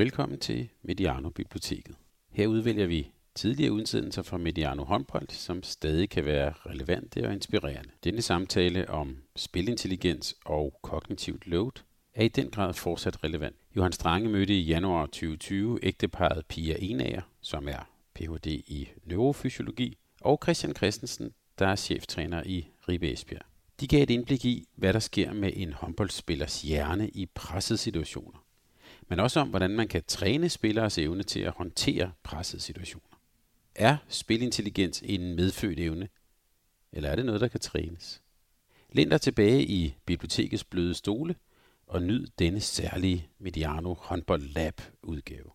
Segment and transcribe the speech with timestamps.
[0.00, 1.96] Velkommen til Mediano Biblioteket.
[2.30, 7.90] Her udvælger vi tidligere udsendelser fra Mediano håndbold, som stadig kan være relevante og inspirerende.
[8.04, 11.82] Denne samtale om spilintelligens og kognitivt load
[12.14, 13.56] er i den grad fortsat relevant.
[13.76, 18.46] Johan Strange mødte i januar 2020 ægteparet Pia Enager, som er Ph.D.
[18.46, 23.44] i neurofysiologi, og Christian Christensen, der er cheftræner i Ribe Esbjerg.
[23.80, 28.44] De gav et indblik i, hvad der sker med en håndboldspillers hjerne i pressede situationer.
[29.10, 33.20] Men også om, hvordan man kan træne spilleres evne til at håndtere pressede situationer.
[33.74, 36.08] Er spilintelligens en medfødt evne,
[36.92, 38.22] eller er det noget, der kan trænes?
[38.92, 41.34] Læn dig tilbage i bibliotekets bløde stole
[41.86, 45.50] og nyd denne særlige Mediano Håndbold Lab udgave.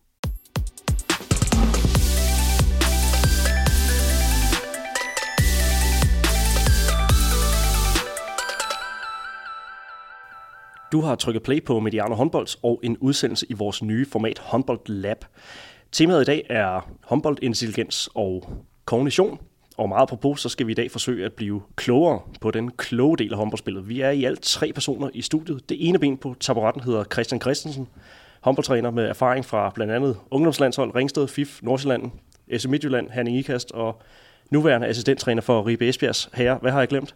[10.92, 14.80] Du har trykket play på Mediano Håndbolds og en udsendelse i vores nye format Håndbold
[14.86, 15.24] Lab.
[15.92, 18.48] Temaet i dag er håndboldintelligens og
[18.84, 19.38] kognition.
[19.76, 23.16] Og meget på så skal vi i dag forsøge at blive klogere på den kloge
[23.16, 23.88] del af håndboldspillet.
[23.88, 25.68] Vi er i alt tre personer i studiet.
[25.68, 27.88] Det ene ben på taburetten hedder Christian Christensen,
[28.40, 32.10] håndboldtræner med erfaring fra blandt andet ungdomslandshold, Ringsted, FIF, Nordsjælland,
[32.58, 34.02] SM Midtjylland, Herning Ikast og
[34.50, 36.58] nuværende assistenttræner for Ribe Esbjergs herre.
[36.62, 37.14] Hvad har jeg glemt?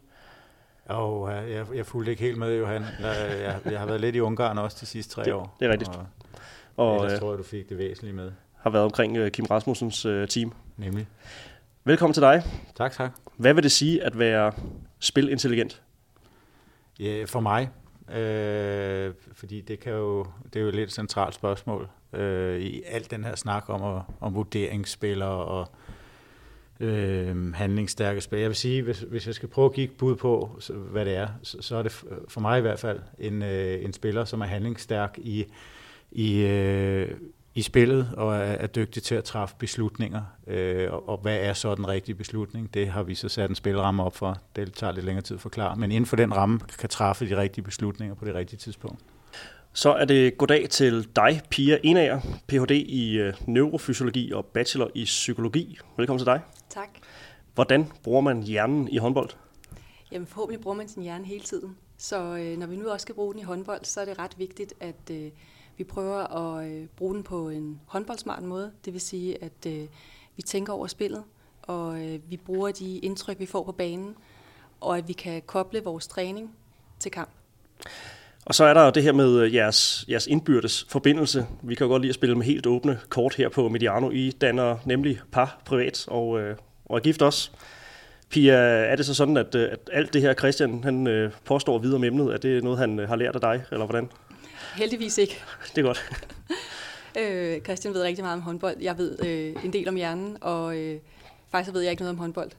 [0.90, 2.84] Og jeg, jeg fulgte ikke helt med, Johan.
[3.00, 5.56] Jeg, jeg har været lidt i Ungarn også de sidste tre det, år.
[5.60, 5.90] Det er rigtigt.
[5.96, 6.06] Og,
[6.76, 8.32] og ellers øh, tror jeg, du fik det væsentligt med.
[8.56, 10.52] Har været omkring uh, Kim Rasmussens team.
[10.76, 11.06] Nemlig.
[11.84, 12.42] Velkommen til dig.
[12.74, 13.10] Tak, tak.
[13.36, 14.52] Hvad vil det sige at være
[14.98, 15.82] spilintelligent?
[17.00, 17.70] Ja, for mig,
[18.12, 23.10] øh, fordi det, kan jo, det er jo et lidt centralt spørgsmål øh, i alt
[23.10, 25.68] den her snak om, om vurderingsspillere og
[26.80, 28.38] øh, handlingsstærke spil.
[28.38, 31.16] Jeg vil sige, hvis, hvis jeg skal prøve at kigge bud på, så, hvad det
[31.16, 31.92] er, så, så er det
[32.28, 35.44] for mig i hvert fald en, øh, en spiller, som er handlingsstærk i,
[36.12, 37.10] i, øh,
[37.54, 40.22] i spillet og er, er dygtig til at træffe beslutninger.
[40.46, 42.74] Øh, og, og hvad er så den rigtige beslutning?
[42.74, 44.38] Det har vi så sat en spilramme op for.
[44.56, 45.76] Det tager lidt længere tid at forklare.
[45.76, 49.00] Men inden for den ramme kan træffe de rigtige beslutninger på det rigtige tidspunkt.
[49.72, 52.70] Så er det goddag til dig, Pia Enager, Ph.D.
[52.70, 55.78] i øh, neurofysiologi og bachelor i psykologi.
[55.96, 56.40] Velkommen til dig.
[56.70, 56.88] Tak.
[57.54, 59.30] Hvordan bruger man hjernen i håndbold?
[60.12, 61.76] Jamen forhåbentlig bruger man sin hjerne hele tiden.
[61.98, 64.38] Så øh, når vi nu også skal bruge den i håndbold, så er det ret
[64.38, 65.30] vigtigt, at øh,
[65.76, 68.72] vi prøver at øh, bruge den på en håndboldsmart måde.
[68.84, 69.88] Det vil sige, at øh,
[70.36, 71.24] vi tænker over spillet,
[71.62, 74.16] og øh, vi bruger de indtryk, vi får på banen,
[74.80, 76.56] og at vi kan koble vores træning
[76.98, 77.30] til kamp.
[78.44, 81.46] Og så er der det her med øh, jeres, jeres indbyrdes forbindelse.
[81.62, 84.10] Vi kan jo godt lide at spille med helt åbne kort her på Mediano.
[84.10, 87.50] I danner nemlig par privat og, øh, og er gift også.
[88.30, 91.78] Pia, er det så sådan, at, øh, at alt det her Christian han øh, påstår
[91.78, 94.10] videre om emnet, er det noget, han har lært af dig, eller hvordan?
[94.76, 95.42] Heldigvis ikke.
[95.76, 96.10] Det er godt.
[97.20, 98.76] øh, Christian ved rigtig meget om håndbold.
[98.80, 100.98] Jeg ved øh, en del om hjernen, og øh,
[101.50, 102.50] faktisk ved jeg ikke noget om håndbold.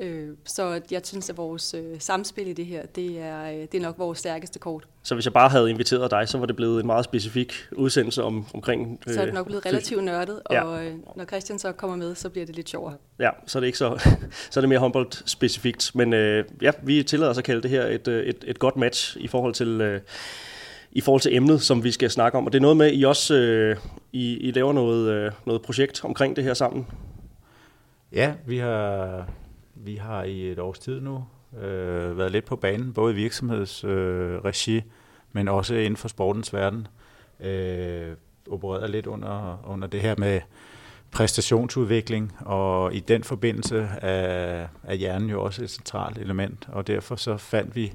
[0.00, 3.74] Øh, så jeg synes, at vores øh, samspil i det her, det er, øh, det
[3.74, 4.84] er nok vores stærkeste kort.
[5.02, 8.22] Så hvis jeg bare havde inviteret dig, så var det blevet en meget specifik udsendelse
[8.22, 9.00] om, omkring...
[9.06, 10.64] Øh, så er det nok blevet relativt nørdet, ja.
[10.64, 12.94] og øh, når Christian så kommer med, så bliver det lidt sjovere.
[13.18, 13.98] Ja, så er det ikke så,
[14.50, 15.90] så er det mere håndbold specifikt.
[15.94, 18.76] Men øh, ja, vi tillader os at kalde det her et, øh, et, et godt
[18.76, 19.80] match i forhold til...
[19.80, 20.00] Øh,
[20.92, 22.46] i forhold til emnet, som vi skal snakke om.
[22.46, 23.76] Og det er noget med, at I også øh,
[24.12, 26.86] I, I laver noget, øh, noget projekt omkring det her sammen.
[28.12, 29.26] Ja, vi har
[29.84, 31.24] vi har i et års tid nu
[31.62, 34.82] øh, været lidt på banen, både i virksomhedsregi, øh,
[35.32, 36.86] men også inden for sportens verden.
[37.40, 38.16] Øh,
[38.50, 40.40] opereret lidt under, under det her med
[41.10, 47.16] præstationsudvikling, og i den forbindelse er, er hjernen jo også et centralt element, og derfor
[47.16, 47.92] så fandt vi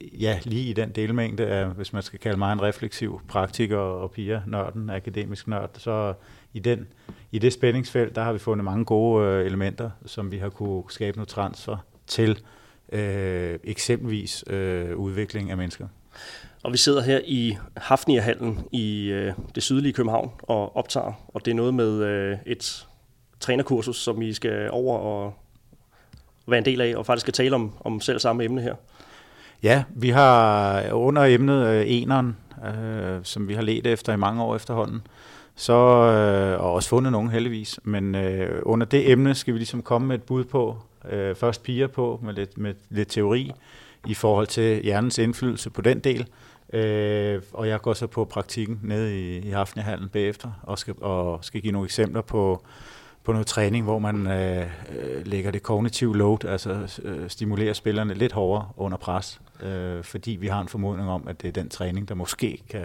[0.00, 4.10] ja, lige i den delmængde af, hvis man skal kalde mig en refleksiv praktiker og
[4.10, 6.14] piger, nørden, akademisk nørd, så
[6.52, 6.86] i, den,
[7.32, 10.82] i det spændingsfelt, der har vi fundet mange gode øh, elementer, som vi har kunne
[10.88, 12.38] skabe noget transfer til
[12.92, 15.86] øh, eksempelvis øh, udvikling af mennesker.
[16.62, 21.50] Og vi sidder her i Hafnia-hallen i øh, det sydlige København og optager, og det
[21.50, 22.86] er noget med øh, et
[23.40, 25.34] trænerkursus, som I skal over og
[26.46, 28.74] være en del af, og faktisk skal tale om, om selv samme emne her.
[29.62, 32.36] Ja, vi har under emnet øh, eneren,
[32.66, 35.02] øh, som vi har let efter i mange år efterhånden,
[35.58, 39.82] så, øh, og også fundet nogen heldigvis, men øh, under det emne skal vi ligesom
[39.82, 40.76] komme med et bud på,
[41.10, 43.52] øh, først piger på med lidt, med lidt teori
[44.06, 46.28] i forhold til hjernens indflydelse på den del,
[46.72, 51.44] øh, og jeg går så på praktikken nede i, i Hafnehallen bagefter, og skal, og
[51.44, 52.62] skal give nogle eksempler på,
[53.24, 54.66] på noget træning, hvor man øh,
[54.98, 60.30] øh, lægger det kognitive load, altså øh, stimulerer spillerne lidt hårdere under pres, øh, fordi
[60.30, 62.84] vi har en formodning om, at det er den træning, der måske kan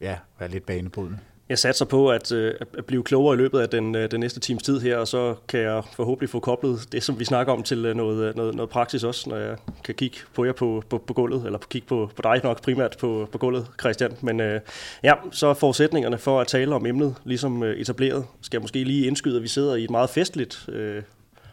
[0.00, 1.18] ja, være lidt banebrydende.
[1.48, 4.40] Jeg satser på at, øh, at blive klogere i løbet af den, øh, den næste
[4.40, 7.62] times tid her, og så kan jeg forhåbentlig få koblet det, som vi snakker om,
[7.62, 10.82] til øh, noget, øh, noget, noget praksis også, når jeg kan kigge på jer på,
[10.90, 14.12] på, på gulvet, eller kigge på, på dig nok primært på, på gulvet, Christian.
[14.20, 14.60] Men øh,
[15.02, 18.24] ja, så er forudsætningerne for at tale om emnet ligesom øh, etableret.
[18.42, 21.02] Skal jeg måske lige indskyde, at vi sidder i et meget festligt øh,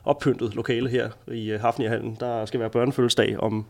[0.03, 2.17] oppyntet lokale her i øh, Hafniahallen.
[2.19, 3.65] Der skal være børnefødselsdag om,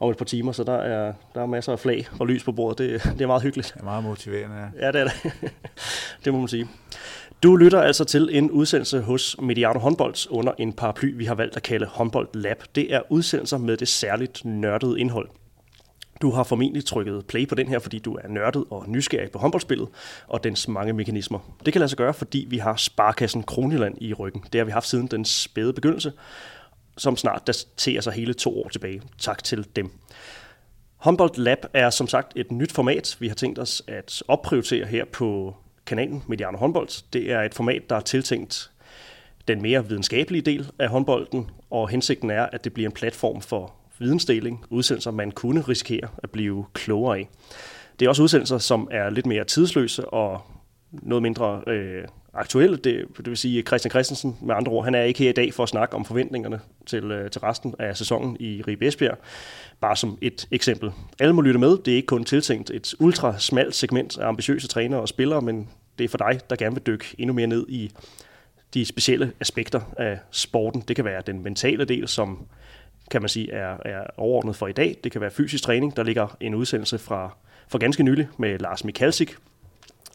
[0.00, 2.52] om et par timer, så der er, der er masser af flag og lys på
[2.52, 2.78] bordet.
[2.78, 3.72] Det, det er meget hyggeligt.
[3.74, 4.86] Det er meget motiverende, ja.
[4.86, 5.32] Ja, det er det.
[6.24, 6.68] det må man sige.
[7.42, 11.56] Du lytter altså til en udsendelse hos Mediano Håndbolds under en paraply, vi har valgt
[11.56, 12.62] at kalde Håndbold Lab.
[12.74, 15.28] Det er udsendelser med det særligt nørdede indhold.
[16.22, 19.38] Du har formentlig trykket play på den her, fordi du er nørdet og nysgerrig på
[19.38, 19.88] håndboldspillet
[20.28, 21.38] og dens mange mekanismer.
[21.64, 24.44] Det kan lade sig gøre, fordi vi har Sparkassen Kroniland i ryggen.
[24.52, 26.12] Det har vi haft siden den spæde begyndelse,
[26.96, 29.02] som snart daterer sig hele to år tilbage.
[29.18, 29.90] Tak til dem.
[30.96, 35.04] Humboldt Lab er som sagt et nyt format, vi har tænkt os at opprioritere her
[35.04, 37.12] på kanalen Mediano Håndbold.
[37.12, 38.70] Det er et format, der er tiltænkt
[39.48, 43.72] den mere videnskabelige del af håndbolden, og hensigten er, at det bliver en platform for
[43.98, 47.28] vidensdeling, udsendelser, man kunne risikere at blive klogere af.
[48.00, 50.42] Det er også udsendelser, som er lidt mere tidsløse og
[50.92, 52.04] noget mindre øh,
[52.34, 52.76] aktuelle.
[52.76, 55.54] Det, det vil sige, Christian Christensen, med andre ord, han er ikke her i dag
[55.54, 59.18] for at snakke om forventningerne til, øh, til resten af sæsonen i Ribe Esbjerg.
[59.80, 60.90] Bare som et eksempel.
[61.18, 61.78] Alle må lytte med.
[61.78, 65.68] Det er ikke kun tiltænkt et ultra smalt segment af ambitiøse trænere og spillere, men
[65.98, 67.90] det er for dig, der gerne vil dykke endnu mere ned i
[68.74, 70.80] de specielle aspekter af sporten.
[70.88, 72.46] Det kan være den mentale del, som
[73.10, 74.96] kan man sige, er, er overordnet for i dag.
[75.04, 75.96] Det kan være fysisk træning.
[75.96, 77.36] Der ligger en udsendelse fra
[77.68, 79.36] for ganske nylig med Lars Mikalsik.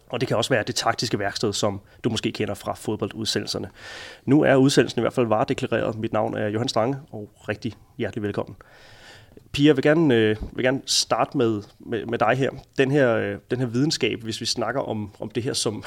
[0.09, 3.69] Og det kan også være det taktiske værksted, som du måske kender fra fodboldudsendelserne.
[4.25, 5.97] Nu er udsendelsen i hvert fald varedeklareret.
[5.97, 8.55] Mit navn er Johan Strange, og rigtig hjertelig velkommen.
[9.51, 12.49] Pia, jeg vil gerne, øh, vil gerne starte med, med, med dig her.
[12.77, 15.83] Den her, øh, den her videnskab, hvis vi snakker om, om det her som,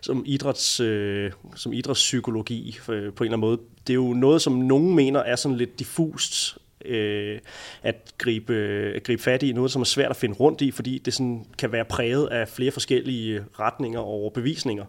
[0.00, 4.42] som, idræts, øh, som idrætspsykologi øh, på en eller anden måde, det er jo noget,
[4.42, 7.38] som nogen mener er sådan lidt diffust øh,
[7.82, 8.54] at, gribe,
[8.96, 11.46] at gribe fat i, noget som er svært at finde rundt i, fordi det sådan
[11.58, 14.84] kan være præget af flere forskellige retninger og bevisninger.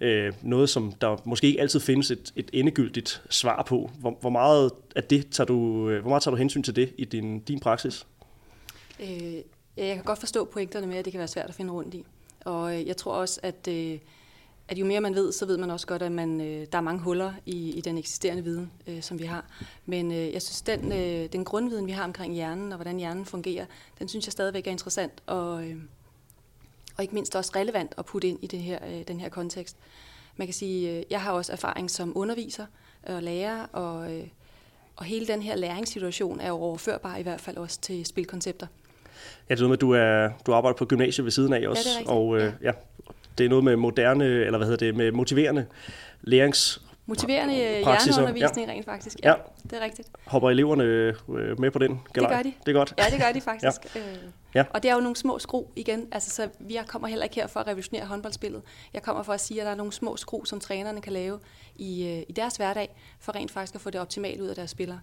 [0.00, 3.90] Øh, noget, som der måske ikke altid findes et, et endegyldigt svar på.
[4.00, 6.92] Hvor, hvor, meget af det tager du, øh, hvor meget tager du hensyn til det
[6.98, 8.06] i din, din praksis?
[9.00, 9.34] Øh,
[9.76, 12.04] jeg kan godt forstå pointerne med, at det kan være svært at finde rundt i.
[12.44, 13.98] Og øh, jeg tror også, at øh,
[14.68, 16.82] at jo mere man ved, så ved man også godt, at man, øh, der er
[16.82, 19.44] mange huller i, i den eksisterende viden, øh, som vi har.
[19.86, 23.24] Men øh, jeg synes, den, øh, den grundviden, vi har omkring hjernen og hvordan hjernen
[23.24, 23.66] fungerer,
[23.98, 25.76] den synes jeg stadigvæk er interessant og, øh,
[26.96, 29.76] og ikke mindst også relevant at putte ind i det her, øh, den her kontekst.
[30.36, 32.66] Man kan sige, øh, jeg har også erfaring som underviser
[33.02, 34.26] og lærer, og, øh,
[34.96, 38.66] og hele den her læringssituation er jo overførbar i hvert fald også til spilkoncepter.
[39.48, 41.68] Ja, det er noget med, at du, er, du arbejder på gymnasiet ved siden af
[41.68, 41.88] også.
[41.88, 42.50] Ja, det er og øh, ja.
[42.62, 42.72] ja,
[43.38, 45.66] det er noget med moderne, eller hvad hedder det, med motiverende
[46.22, 48.72] lærings Motiverende hjerneundervisning ja.
[48.72, 49.16] rent faktisk.
[49.22, 50.08] Ja, ja, det er rigtigt.
[50.26, 51.14] Hopper eleverne øh,
[51.60, 52.30] med på den galej?
[52.30, 52.52] Det gør de.
[52.66, 52.94] Det er godt.
[52.98, 53.96] Ja, det gør de faktisk.
[53.96, 54.00] ja.
[54.00, 54.16] Øh,
[54.54, 54.64] ja.
[54.70, 56.08] Og det er jo nogle små skru igen.
[56.12, 58.62] Altså, så vi kommer heller ikke her for at revolutionere håndboldspillet.
[58.94, 61.38] Jeg kommer for at sige, at der er nogle små skru, som trænerne kan lave
[61.76, 64.70] i, øh, i deres hverdag, for rent faktisk at få det optimalt ud af deres
[64.70, 65.00] spillere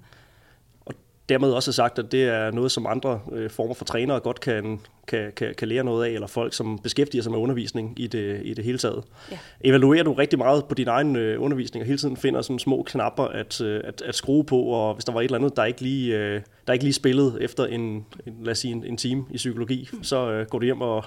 [1.30, 4.82] dermed også sagt, at det er noget, som andre øh, former for trænere godt kan,
[5.08, 8.42] kan, kan, kan lære noget af, eller folk, som beskæftiger sig med undervisning i det,
[8.44, 9.04] i det hele taget.
[9.32, 9.38] Ja.
[9.62, 12.84] Evaluerer du rigtig meget på din egen øh, undervisning, og hele tiden finder sådan små
[12.84, 15.66] knapper at, øh, at, at skrue på, og hvis der var et eller andet, der
[15.66, 18.06] ikke lige, øh, der ikke lige spillede efter en, en,
[18.42, 20.04] lad os sige, en, en time i psykologi, mm.
[20.04, 21.06] så øh, går du hjem og,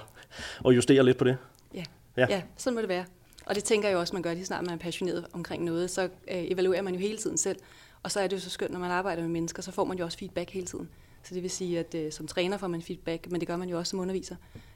[0.63, 1.37] og justerer lidt på det?
[1.75, 1.83] Ja.
[2.17, 3.05] ja, ja sådan må det være.
[3.45, 6.01] Og det tænker jeg også, man gør lige snart man er passioneret omkring noget, så
[6.01, 7.57] øh, evaluerer man jo hele tiden selv.
[8.03, 9.97] Og så er det jo så skønt, når man arbejder med mennesker, så får man
[9.97, 10.89] jo også feedback hele tiden.
[11.23, 13.69] Så det vil sige, at øh, som træner får man feedback, men det gør man
[13.69, 14.35] jo også som underviser.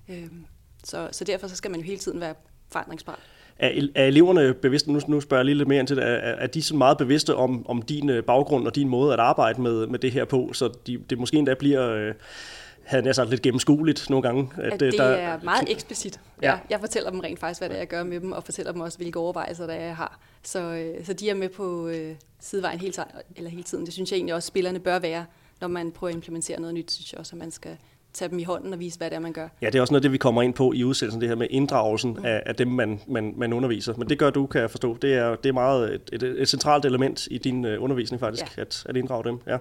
[0.09, 0.27] Øh,
[0.83, 2.35] så, så derfor så skal man jo hele tiden være
[2.71, 3.19] forandringsbar.
[3.59, 6.09] Er, er eleverne bevidste, nu, nu spørger jeg lige lidt mere ind til det, er,
[6.17, 9.61] er de så meget bevidste om, om din øh, baggrund og din måde at arbejde
[9.61, 11.89] med, med det her på, så de, det måske endda bliver...
[11.89, 12.13] Øh,
[12.83, 14.49] havde jeg sagt lidt gennemskueligt nogle gange.
[14.57, 16.19] At, at det der, er meget eksplicit.
[16.41, 16.51] Ja.
[16.51, 18.71] Jeg, jeg fortæller dem rent faktisk, hvad det er, jeg gør med dem, og fortæller
[18.71, 20.19] dem også, hvilke overvejelser der jeg har.
[20.43, 22.93] Så, øh, så de er med på øh, sidevejen hele,
[23.35, 23.85] eller hele tiden.
[23.85, 25.25] Det synes jeg egentlig også, spillerne bør være,
[25.61, 27.77] når man prøver at implementere noget nyt, synes jeg også, at man skal
[28.13, 29.47] tage dem i hånden og vise, hvad det er, man gør.
[29.61, 31.47] Ja, det er også noget det, vi kommer ind på i udsendelsen, det her med
[31.49, 32.25] inddragelsen mm.
[32.25, 33.93] af, af dem, man, man, man underviser.
[33.97, 34.97] Men det gør du, kan jeg forstå.
[35.01, 38.57] Det er, det er meget et, et, et centralt element i din uh, undervisning faktisk,
[38.57, 38.61] ja.
[38.61, 39.39] at, at inddrage dem.
[39.47, 39.57] Ja.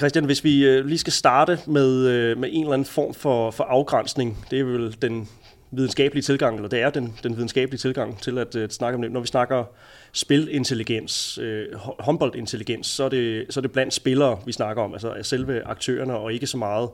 [0.00, 3.50] Christian, hvis vi øh, lige skal starte med, øh, med en eller anden form for,
[3.50, 5.28] for afgrænsning, det er vel den
[5.70, 9.02] videnskabelige tilgang, eller det er den, den videnskabelige tilgang til at, øh, at snakke om
[9.02, 9.12] det.
[9.12, 9.64] Når vi snakker
[10.12, 11.66] spilintelligens, øh,
[11.98, 16.14] håndboldintelligens, så er, det, så er det blandt spillere, vi snakker om, altså selve aktørerne,
[16.14, 16.88] og ikke så meget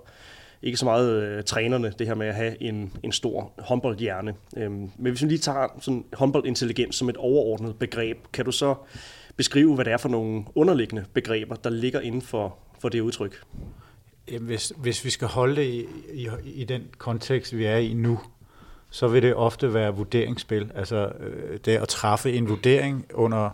[0.63, 4.35] ikke så meget øh, trænerne, det her med at have en, en stor håndboldhjerne.
[4.57, 8.75] Øhm, men hvis vi lige tager sådan håndboldintelligens som et overordnet begreb, kan du så
[9.37, 13.43] beskrive, hvad det er for nogle underliggende begreber, der ligger inden for, for det udtryk?
[14.41, 18.21] Hvis, hvis vi skal holde det i, i, i den kontekst, vi er i nu,
[18.91, 20.71] så vil det ofte være vurderingsspil.
[20.75, 23.51] Altså øh, det at træffe en vurdering under,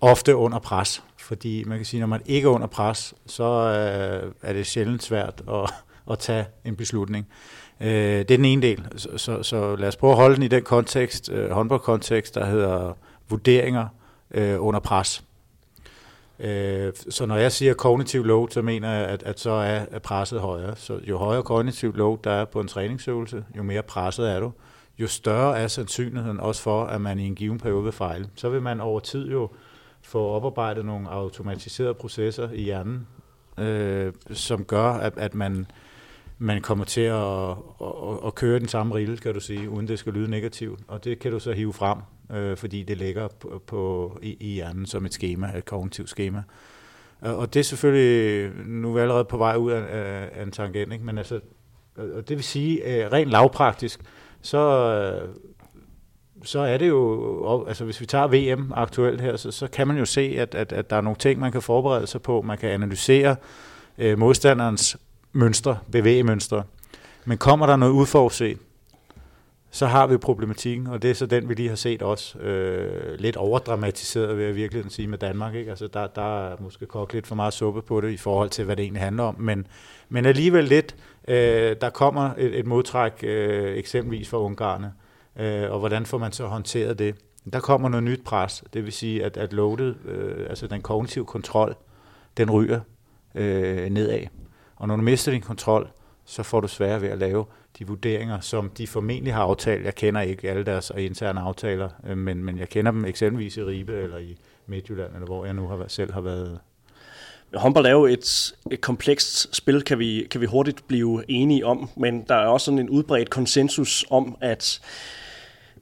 [0.00, 1.02] ofte under pres.
[1.18, 5.02] Fordi man kan sige, når man ikke er under pres, så øh, er det sjældent
[5.02, 5.74] svært at,
[6.10, 7.26] at tage en beslutning.
[7.80, 8.84] Øh, det er den ene del.
[8.96, 12.46] Så, så, så lad os prøve at holde den i den kontekst, øh, håndboldkontekst, der
[12.46, 12.92] hedder
[13.28, 13.88] vurderinger
[14.30, 15.25] øh, under pres.
[16.40, 20.40] Øh, så når jeg siger kognitiv load, så mener jeg, at, at så er presset
[20.40, 20.76] højere.
[20.76, 24.52] Så jo højere kognitiv load der er på en træningsøvelse, jo mere presset er du,
[24.98, 28.28] jo større er sandsynligheden også for, at man i en given periode vil fejle.
[28.34, 29.50] Så vil man over tid jo
[30.02, 33.06] få oparbejdet nogle automatiserede processer i hjernen,
[33.58, 35.66] øh, som gør, at, at man,
[36.38, 37.50] man kommer til at,
[37.80, 40.80] at, at køre den samme rille, kan du sige, uden det skal lyde negativt.
[40.88, 41.98] Og det kan du så hive frem,
[42.32, 46.42] øh, fordi det ligger på, på, i, i hjernen som et schema, et kognitivt schema.
[47.26, 49.84] Øh, og det er selvfølgelig, nu er vi allerede på vej ud af,
[50.32, 51.04] af en tangent, ikke?
[51.04, 51.40] men altså,
[51.96, 54.00] og det vil sige, øh, rent lavpraktisk,
[54.40, 55.28] så, øh,
[56.44, 59.98] så er det jo, altså hvis vi tager VM aktuelt her, så, så kan man
[59.98, 62.42] jo se, at, at, at der er nogle ting, man kan forberede sig på.
[62.42, 63.36] Man kan analysere
[63.98, 64.96] øh, modstanderens
[65.32, 66.62] mønstre, bevægemønstre.
[67.24, 68.58] Men kommer der noget udforudset,
[69.76, 73.18] så har vi problematikken, og det er så den, vi lige har set også øh,
[73.18, 75.54] lidt overdramatiseret, vil jeg virkelig sige, med Danmark.
[75.54, 75.70] Ikke?
[75.70, 78.64] Altså, der, der er måske kogt lidt for meget suppe på det i forhold til,
[78.64, 79.66] hvad det egentlig handler om, men,
[80.08, 80.96] men alligevel lidt,
[81.28, 84.92] øh, der kommer et, et modtræk øh, eksempelvis fra Ungarne,
[85.38, 87.14] øh, og hvordan får man så håndteret det?
[87.52, 91.24] Der kommer noget nyt pres, det vil sige, at, at loadet, øh, altså den kognitive
[91.24, 91.76] kontrol,
[92.36, 92.80] den ryger
[93.34, 94.22] øh, nedad.
[94.76, 95.88] Og når du mister din kontrol,
[96.24, 97.44] så får du svært ved at lave
[97.78, 99.84] de vurderinger, som de formentlig har aftalt.
[99.84, 103.62] Jeg kender ikke alle deres interne aftaler, øh, men, men jeg kender dem eksempelvis i
[103.62, 106.58] Ribe eller i Midtjylland, eller hvor jeg nu har, selv har været.
[107.54, 111.90] Håndbold er jo et, et komplekst spil, kan vi, kan vi hurtigt blive enige om,
[111.96, 114.80] men der er også sådan en udbredt konsensus om, at,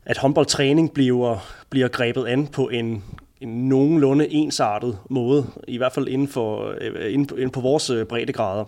[0.04, 1.38] at håndboldtræning bliver,
[1.70, 3.04] bliver grebet an på en,
[3.40, 7.90] en nogenlunde ensartet måde, i hvert fald inden, for, øh, inden, på, inden på vores
[7.90, 8.64] øh, breddegrader.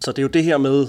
[0.00, 0.86] Så det er jo det her med,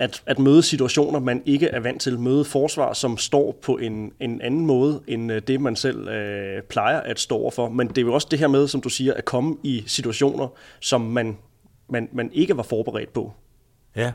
[0.00, 2.18] at, at møde situationer, man ikke er vant til.
[2.18, 6.62] Møde forsvar, som står på en, en anden måde, end øh, det, man selv øh,
[6.62, 7.68] plejer at stå overfor.
[7.68, 10.48] Men det er jo også det her med, som du siger, at komme i situationer,
[10.80, 11.38] som man,
[11.88, 13.32] man, man ikke var forberedt på.
[13.96, 14.12] Ja,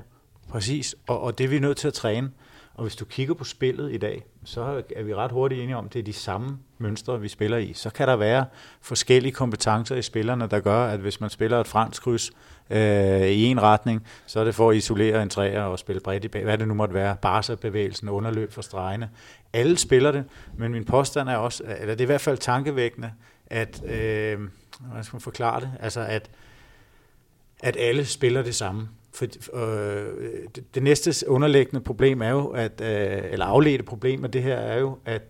[0.50, 0.96] præcis.
[1.08, 2.32] Og, og det er vi nødt til at træne.
[2.74, 5.86] Og hvis du kigger på spillet i dag, så er vi ret hurtigt enige om,
[5.86, 7.74] at det er de samme mønstre, vi spiller i.
[7.74, 8.46] Så kan der være
[8.82, 12.32] forskellige kompetencer i spillerne, der gør, at hvis man spiller et fransk kryds
[12.69, 16.25] øh, i en retning, så er det for at isolere en træer og spille bredt
[16.25, 16.43] i bag.
[16.43, 19.10] Hvad det nu måtte være, Barca-bevægelsen, underløb for stregene.
[19.53, 20.24] Alle spiller det,
[20.57, 23.12] men min påstand er også, eller det er i hvert fald tankevækkende,
[23.48, 24.39] at, øh,
[24.79, 26.29] hvordan skal man forklare det, altså at,
[27.63, 28.89] at alle spiller det samme.
[29.13, 30.13] For, øh,
[30.55, 34.55] det, det næste underliggende problem er jo, at, øh, eller afledte problem af det her
[34.55, 35.22] er jo, at,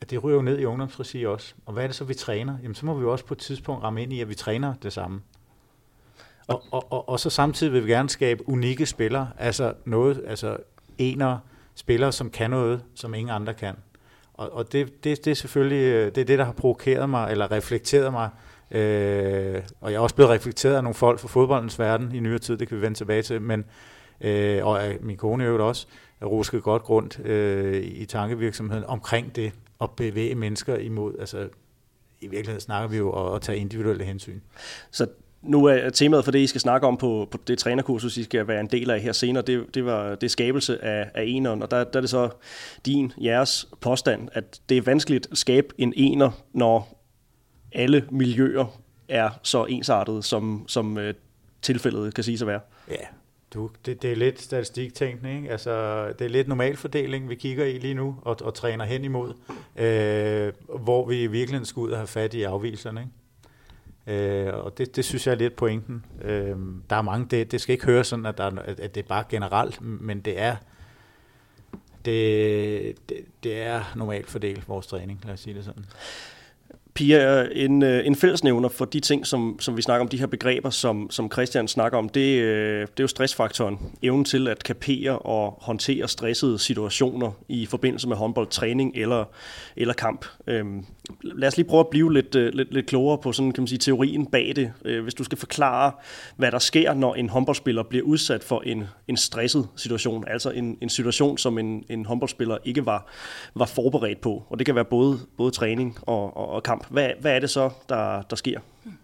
[0.00, 1.54] at det ryger jo ned i ungdomsregi også.
[1.66, 2.58] Og hvad er det så, vi træner?
[2.62, 4.74] Jamen, så må vi jo også på et tidspunkt ramme ind i, at vi træner
[4.82, 5.20] det samme.
[6.52, 10.56] Og, og, og, og så samtidig vil vi gerne skabe unikke spillere, altså noget, altså
[10.98, 11.40] enere
[11.74, 13.74] spillere, som kan noget, som ingen andre kan.
[14.34, 17.30] Og, og det, det, det er selvfølgelig øh, det, er det, der har provokeret mig,
[17.30, 18.30] eller reflekteret mig,
[18.70, 22.38] øh, og jeg er også blevet reflekteret af nogle folk fra fodboldens verden i nyere
[22.38, 23.64] tid, det kan vi vende tilbage til, men,
[24.20, 25.86] øh, og min kone øvrigt også,
[26.24, 31.48] rusket godt grund øh, i tankevirksomheden omkring det, at bevæge mennesker imod, altså
[32.20, 34.40] i virkeligheden snakker vi jo om at tage individuelle hensyn.
[34.90, 35.06] Så
[35.42, 38.48] nu er temaet for det, I skal snakke om på, på det trænerkursus, I skal
[38.48, 41.70] være en del af her senere, det, det var det skabelse af, af eneren, og
[41.70, 42.30] der, der er det så
[42.86, 47.02] din, jeres påstand, at det er vanskeligt at skabe en ener, når
[47.72, 51.14] alle miljøer er så ensartede, som, som øh,
[51.62, 52.60] tilfældet kan sige at være.
[52.90, 53.06] Ja,
[53.54, 55.50] du, det, det er lidt statistiktænkning, ikke?
[55.50, 59.34] Altså, det er lidt normalfordeling, vi kigger i lige nu og, og træner hen imod,
[59.76, 63.00] øh, hvor vi virkelig skal ud og have fat i afviserne.
[63.00, 63.12] Ikke?
[64.06, 66.04] Øh, og det, det synes jeg er lidt pointen.
[66.22, 66.56] Øh,
[66.90, 69.24] der er mange, det, det skal ikke høre sådan, at, der, at det er bare
[69.28, 70.56] generelt, men det er
[72.04, 75.84] det, det, det er normalt fordelt vores træning, lad os sige det sådan.
[76.94, 80.26] Pia, en, øh, en fællesnævner for de ting, som, som vi snakker om, de her
[80.26, 83.78] begreber, som, som Christian snakker om, det, øh, det er jo stressfaktoren.
[84.02, 89.24] Evnen til at kapere og håndtere stressede situationer i forbindelse med håndboldtræning eller,
[89.76, 90.26] eller kamp.
[90.46, 90.86] Øhm,
[91.22, 93.68] lad os lige prøve at blive lidt, øh, lidt, lidt klogere på sådan, kan man
[93.68, 94.72] sige, teorien bag det.
[95.02, 95.92] Hvis du skal forklare,
[96.36, 100.78] hvad der sker, når en håndboldspiller bliver udsat for en, en stresset situation, altså en,
[100.80, 103.10] en situation, som en, en håndboldspiller ikke var,
[103.54, 104.42] var forberedt på.
[104.50, 106.92] Og det kan være både, både træning og, og, og kamp kamp.
[106.92, 108.60] Hvad, hvad er det så, der, der sker?
[108.82, 108.98] Hmm.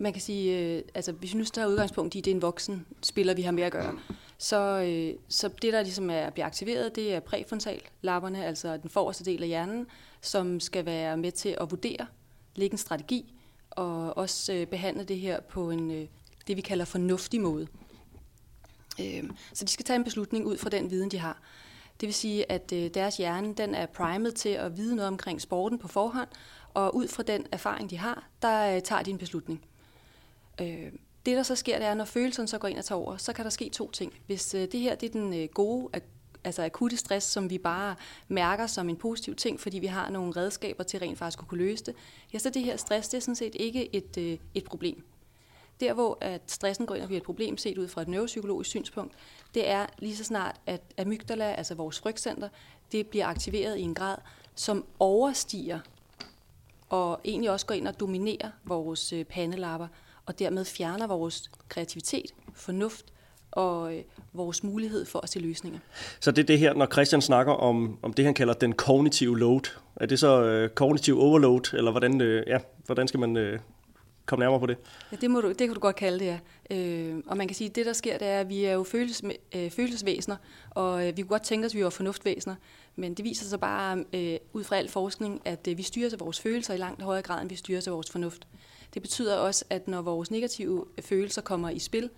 [0.00, 2.42] Man kan sige, øh, altså hvis vi nu tager udgangspunkt i, at det er en
[2.42, 3.98] voksen spiller, vi har med at gøre,
[4.38, 8.90] så, øh, så det, der ligesom er, bliver aktiveret, det er præfrontal, lapperne, altså den
[8.90, 9.86] forreste del af hjernen,
[10.20, 12.06] som skal være med til at vurdere,
[12.54, 13.34] lægge en strategi,
[13.70, 16.06] og også øh, behandle det her på en, øh,
[16.46, 17.66] det vi kalder fornuftig måde.
[19.00, 21.38] Øh, så de skal tage en beslutning ud fra den viden, de har.
[22.02, 25.40] Det vil sige, at øh, deres hjerne den er primet til at vide noget omkring
[25.40, 26.28] sporten på forhånd,
[26.74, 29.64] og ud fra den erfaring, de har, der øh, tager de en beslutning.
[30.60, 30.92] Øh,
[31.26, 33.32] det, der så sker, det er, når følelserne så går ind og tager over, så
[33.32, 34.12] kan der ske to ting.
[34.26, 37.58] Hvis øh, det her det er den øh, gode, ak- altså akutte stress, som vi
[37.58, 37.94] bare
[38.28, 41.58] mærker som en positiv ting, fordi vi har nogle redskaber til rent faktisk at kunne
[41.58, 41.94] løse det,
[42.32, 45.04] ja, så det her stress, det er sådan set ikke et, øh, et problem.
[45.82, 48.70] Der, hvor at stressen går ind og bliver et problem, set ud fra et neuropsykologisk
[48.70, 49.14] synspunkt,
[49.54, 52.48] det er lige så snart, at amygdala, altså vores frygtcenter,
[52.92, 54.16] det bliver aktiveret i en grad,
[54.54, 55.78] som overstiger
[56.88, 59.86] og egentlig også går ind og dominerer vores øh, pandelapper,
[60.26, 63.12] og dermed fjerner vores kreativitet, fornuft
[63.50, 65.78] og øh, vores mulighed for at se løsninger.
[66.20, 69.38] Så det er det her, når Christian snakker om, om det, han kalder den kognitive
[69.38, 69.70] load.
[69.96, 73.58] Er det så øh, kognitiv overload, eller hvordan, øh, ja, hvordan skal man øh,
[74.26, 74.76] komme nærmere på det?
[75.12, 76.38] Ja, det, må du, det kan du godt kalde det, ja.
[76.76, 78.82] Øh, og man kan sige, at det, der sker, det er, at vi er jo
[78.82, 79.22] følelses,
[79.54, 80.36] øh, følelsesvæsener,
[80.70, 82.54] og øh, vi kunne godt tænke os, at vi var fornuftvæsener,
[82.96, 86.20] men det viser sig bare øh, ud fra al forskning, at øh, vi styrer sig
[86.20, 88.46] vores følelser i langt højere grad, end vi styrer sig vores fornuft.
[88.94, 92.10] Det betyder også, at når vores negative øh, følelser kommer i spil,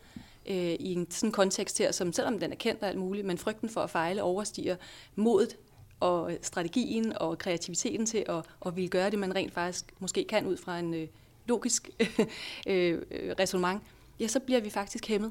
[0.47, 3.39] øh, i en sådan kontekst her, som selvom den er kendt og alt muligt, men
[3.39, 4.77] frygten for at fejle overstiger
[5.15, 5.57] modet
[6.01, 10.25] og øh, strategien og kreativiteten til at, at ville gøre det, man rent faktisk måske
[10.25, 11.09] kan ud fra en øh,
[11.47, 11.91] logisk
[12.67, 12.99] øh,
[13.39, 13.83] resonemang,
[14.21, 15.31] ja, så bliver vi faktisk hæmmet.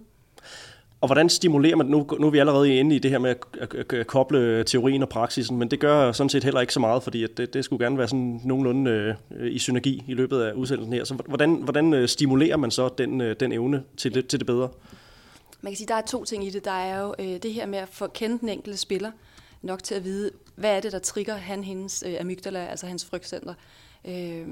[1.01, 3.37] Og hvordan stimulerer man, nu, nu er vi allerede inde i det her med at,
[3.75, 7.03] at, at koble teorien og praksisen, men det gør sådan set heller ikke så meget,
[7.03, 10.53] fordi at det, det skulle gerne være sådan nogenlunde øh, i synergi i løbet af
[10.53, 11.03] udsendelsen her.
[11.03, 14.45] Så hvordan, hvordan øh, stimulerer man så den, øh, den evne til det, til det
[14.45, 14.69] bedre?
[15.61, 16.65] Man kan sige, der er to ting i det.
[16.65, 19.11] Der er jo øh, det her med at få kendt den enkelte spiller
[19.61, 23.05] nok til at vide, hvad er det, der trigger han, hendes øh, amygdala, altså hans
[23.05, 23.53] frygtcenter.
[24.05, 24.47] Øh,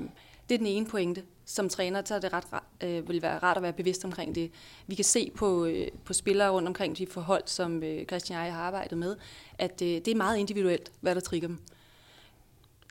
[0.51, 2.43] det er den ene pointe som træner, så er det ret,
[2.83, 4.51] øh, vil være rart at være bevidst omkring det.
[4.87, 8.45] Vi kan se på, øh, på spillere rundt omkring de forhold, som øh, Christian og
[8.45, 9.15] jeg har arbejdet med,
[9.57, 11.59] at øh, det er meget individuelt, hvad der trigger dem.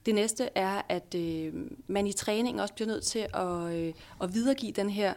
[0.07, 1.55] Det næste er, at øh,
[1.87, 5.15] man i træning også bliver nødt til at, øh, at videregive den her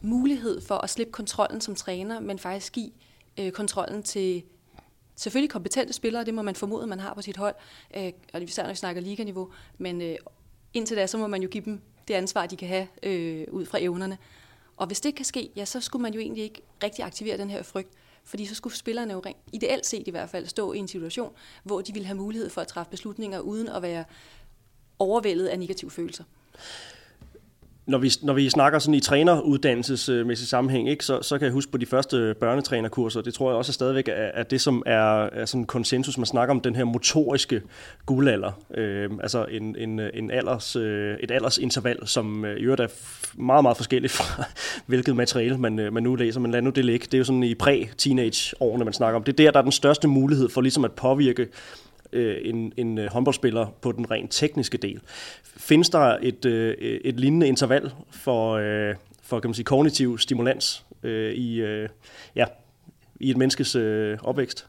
[0.00, 2.90] mulighed for at slippe kontrollen som træner, men faktisk give
[3.38, 4.42] øh, kontrollen til
[5.16, 7.54] selvfølgelig kompetente spillere, det må man formode, man har på sit hold,
[7.96, 10.16] øh, og især når vi snakker liganiveau, men øh,
[10.74, 13.66] indtil da, så må man jo give dem det ansvar, de kan have øh, ud
[13.66, 14.18] fra evnerne.
[14.76, 17.50] Og hvis det kan ske, ja, så skulle man jo egentlig ikke rigtig aktivere den
[17.50, 17.90] her frygt,
[18.24, 21.32] fordi så skulle spillerne jo rent, ideelt set i hvert fald stå i en situation,
[21.62, 24.04] hvor de ville have mulighed for at træffe beslutninger uden at være
[24.98, 26.24] overvældet af negative følelser
[27.86, 31.72] når vi, når vi snakker sådan i træneruddannelsesmæssig sammenhæng, ikke, så, så kan jeg huske
[31.72, 35.28] på de første børnetrænerkurser, det tror jeg også er stadigvæk er, er det, som er,
[35.32, 37.62] er sådan konsensus, man snakker om den her motoriske
[38.06, 42.88] guldalder, øh, altså en, en, en alders, øh, et aldersinterval, som øh, i øvrigt er
[43.34, 44.44] meget, meget forskelligt fra,
[44.86, 47.04] hvilket materiale man, øh, man nu læser, men lad nu det ligge.
[47.04, 49.24] Det er jo sådan i præ-teenage-årene, man snakker om.
[49.24, 51.48] Det er der, der er den største mulighed for ligesom at påvirke
[52.12, 55.00] øh, en, en øh, håndboldspiller på den rent tekniske del.
[55.42, 60.84] Findes der et, øh, et lignende interval for, øh, for kan man sige, kognitiv stimulans
[61.02, 61.88] øh, i, øh,
[62.34, 62.44] ja,
[63.20, 64.66] i et menneskes øh, opvækst?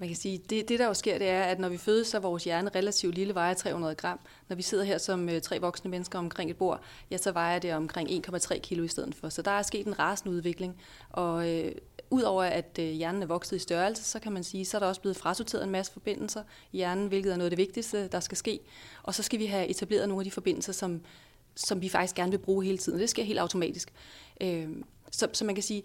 [0.00, 2.16] Man kan sige, det, det der jo sker, det er, at når vi fødes, så
[2.16, 4.20] er vores hjerne relativt lille, vejer 300 gram.
[4.48, 6.80] Når vi sidder her som øh, tre voksne mennesker omkring et bord,
[7.10, 9.28] ja, så vejer det omkring 1,3 kilo i stedet for.
[9.28, 10.76] Så der er sket en rasende udvikling,
[11.10, 11.72] og øh,
[12.10, 14.86] Udover at øh, hjernen er vokset i størrelse, så kan man sige, så er der
[14.86, 16.42] også blevet frasorteret en masse forbindelser
[16.72, 18.60] i hjernen, hvilket er noget af det vigtigste, der skal ske.
[19.02, 21.00] Og så skal vi have etableret nogle af de forbindelser, som,
[21.54, 22.98] som vi faktisk gerne vil bruge hele tiden.
[22.98, 23.92] Det sker helt automatisk.
[24.40, 24.68] Øh,
[25.10, 25.82] så, så man kan sige,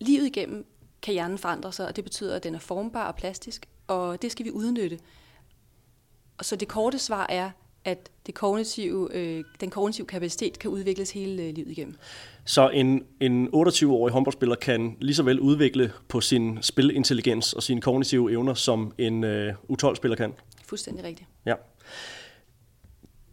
[0.00, 0.66] livet igennem
[1.02, 4.32] kan hjernen forandre sig, og det betyder, at den er formbar og plastisk, og det
[4.32, 4.98] skal vi udnytte.
[6.38, 7.50] Og så det korte svar er,
[7.84, 11.94] at det kognitive, øh, den kognitive kapacitet kan udvikles hele øh, livet igennem.
[12.44, 17.80] Så en, en 28-årig håndboldspiller kan lige så vel udvikle på sin spilintelligens og sine
[17.80, 20.32] kognitive evner, som en øh, U12-spiller kan?
[20.66, 21.28] Fuldstændig rigtigt.
[21.46, 21.54] Ja.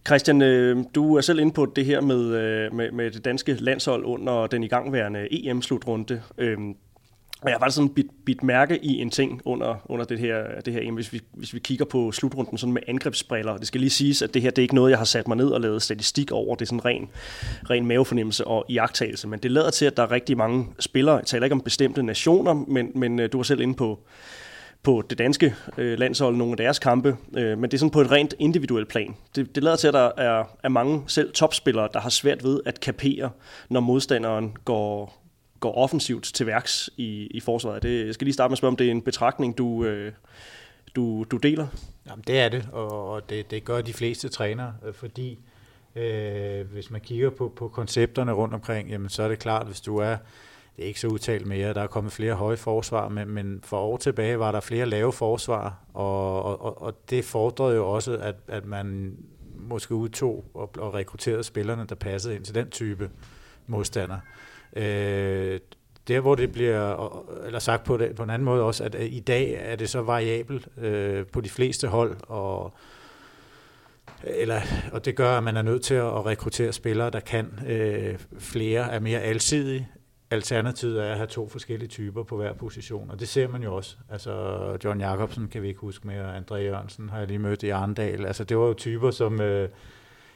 [0.07, 3.53] Christian, øh, du er selv inde på det her med, øh, med, med det danske
[3.53, 6.21] landshold under den igangværende EM-slutrunde.
[6.37, 6.57] Øh,
[7.41, 10.61] og jeg har faktisk sådan bit, bit mærke i en ting under, under det her,
[10.65, 13.57] det her hvis vi, hvis vi kigger på slutrunden sådan med angrebsbriller.
[13.57, 15.37] Det skal lige siges, at det her det er ikke noget, jeg har sat mig
[15.37, 16.55] ned og lavet statistik over.
[16.55, 17.09] Det er sådan ren,
[17.69, 19.27] ren mavefornemmelse og iagtagelse.
[19.27, 21.15] Men det lader til, at der er rigtig mange spillere.
[21.15, 23.99] Jeg taler ikke om bestemte nationer, men, men øh, du var selv inde på,
[24.83, 28.01] på det danske øh, landshold, nogle af deres kampe, øh, men det er sådan på
[28.01, 29.15] et rent individuelt plan.
[29.35, 32.59] Det, det lader til, at der er, er mange selv topspillere, der har svært ved
[32.65, 33.29] at kapere,
[33.69, 35.20] når modstanderen går,
[35.61, 37.83] går offensivt til værks i, i forsvaret.
[37.83, 40.13] Det, jeg skal lige starte med at spørge, om det er en betragtning, du, øh,
[40.95, 41.67] du, du deler?
[42.07, 45.39] Jamen, det er det, og, og det, det gør de fleste trænere, øh, fordi
[45.95, 49.81] øh, hvis man kigger på, på koncepterne rundt omkring, jamen, så er det klart, hvis
[49.81, 50.17] du er
[50.75, 51.73] det er ikke så udtalt mere.
[51.73, 55.13] Der er kommet flere høje forsvar, men, men for år tilbage var der flere lave
[55.13, 59.17] forsvar, og, og, og det fordrede jo også, at, at man
[59.55, 63.09] måske udtog og, og rekrutterede spillerne, der passede ind til den type
[63.67, 64.17] modstander.
[64.75, 65.59] Øh,
[66.07, 69.19] der hvor det bliver, eller sagt på, det, på en anden måde også, at i
[69.19, 72.73] dag er det så variabel øh, på de fleste hold, og
[74.23, 78.19] eller, og det gør, at man er nødt til at rekruttere spillere, der kan øh,
[78.39, 79.89] flere, er mere alsidige,
[80.31, 83.75] Alternativet er at have to forskellige typer på hver position, og det ser man jo
[83.75, 83.97] også.
[84.09, 87.69] Altså, John Jacobsen kan vi ikke huske mere, André Jørgensen har jeg lige mødt i
[87.69, 88.25] Arendal.
[88.25, 89.69] Altså, det var jo typer, som, øh,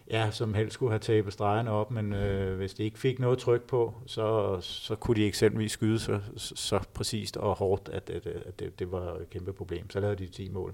[0.09, 3.39] ja, som helst skulle have tabet stregerne op, men øh, hvis de ikke fik noget
[3.39, 8.27] tryk på, så, så kunne de eksempelvis skyde så, så præcist og hårdt, at, at,
[8.27, 9.89] at det, det var et kæmpe problem.
[9.89, 10.73] Så lavede de 10 mål.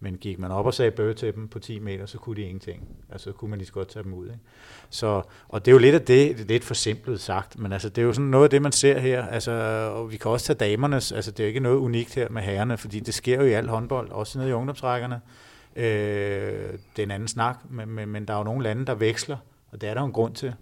[0.00, 2.42] Men gik man op og sagde bøge til dem på 10 meter, så kunne de
[2.42, 2.88] ingenting.
[3.10, 4.26] Altså så kunne man lige så godt tage dem ud.
[4.26, 4.38] Ikke?
[4.90, 8.02] Så, og det er jo lidt af det, lidt for simpelt sagt, men altså, det
[8.02, 9.26] er jo sådan noget af det, man ser her.
[9.26, 9.52] Altså,
[9.94, 12.42] og vi kan også tage damernes, altså det er jo ikke noget unikt her med
[12.42, 15.20] herrerne, fordi det sker jo i al håndbold, også nede i ungdomsrækkerne.
[15.76, 18.94] Øh, det er en anden snak, men, men, men der er jo nogle lande, der
[18.94, 19.36] veksler,
[19.70, 20.54] og det er der jo en grund til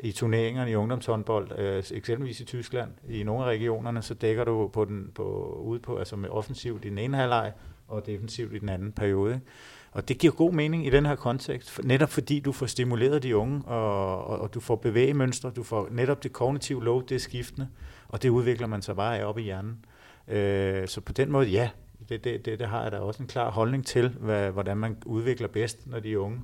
[0.00, 4.68] i turneringerne i ungdomshåndbold, øh, eksempelvis i Tyskland, i nogle af regionerne, så dækker du
[4.68, 5.22] på den, på,
[5.64, 7.52] ude på, altså med offensivt i den ene halvleg,
[7.88, 9.34] og defensivt i den anden periode.
[9.34, 9.46] Ikke?
[9.92, 13.36] Og det giver god mening i den her kontekst, netop fordi du får stimuleret de
[13.36, 17.18] unge, og, og, og du får bevægemønstre, du får netop det kognitive load, det er
[17.18, 17.68] skiftende,
[18.08, 19.84] og det udvikler man sig bare af op i hjernen.
[20.28, 21.70] Øh, så på den måde, ja,
[22.08, 24.96] det, det, det, det har jeg da også en klar holdning til, hvad, hvordan man
[25.06, 26.40] udvikler bedst, når de er unge.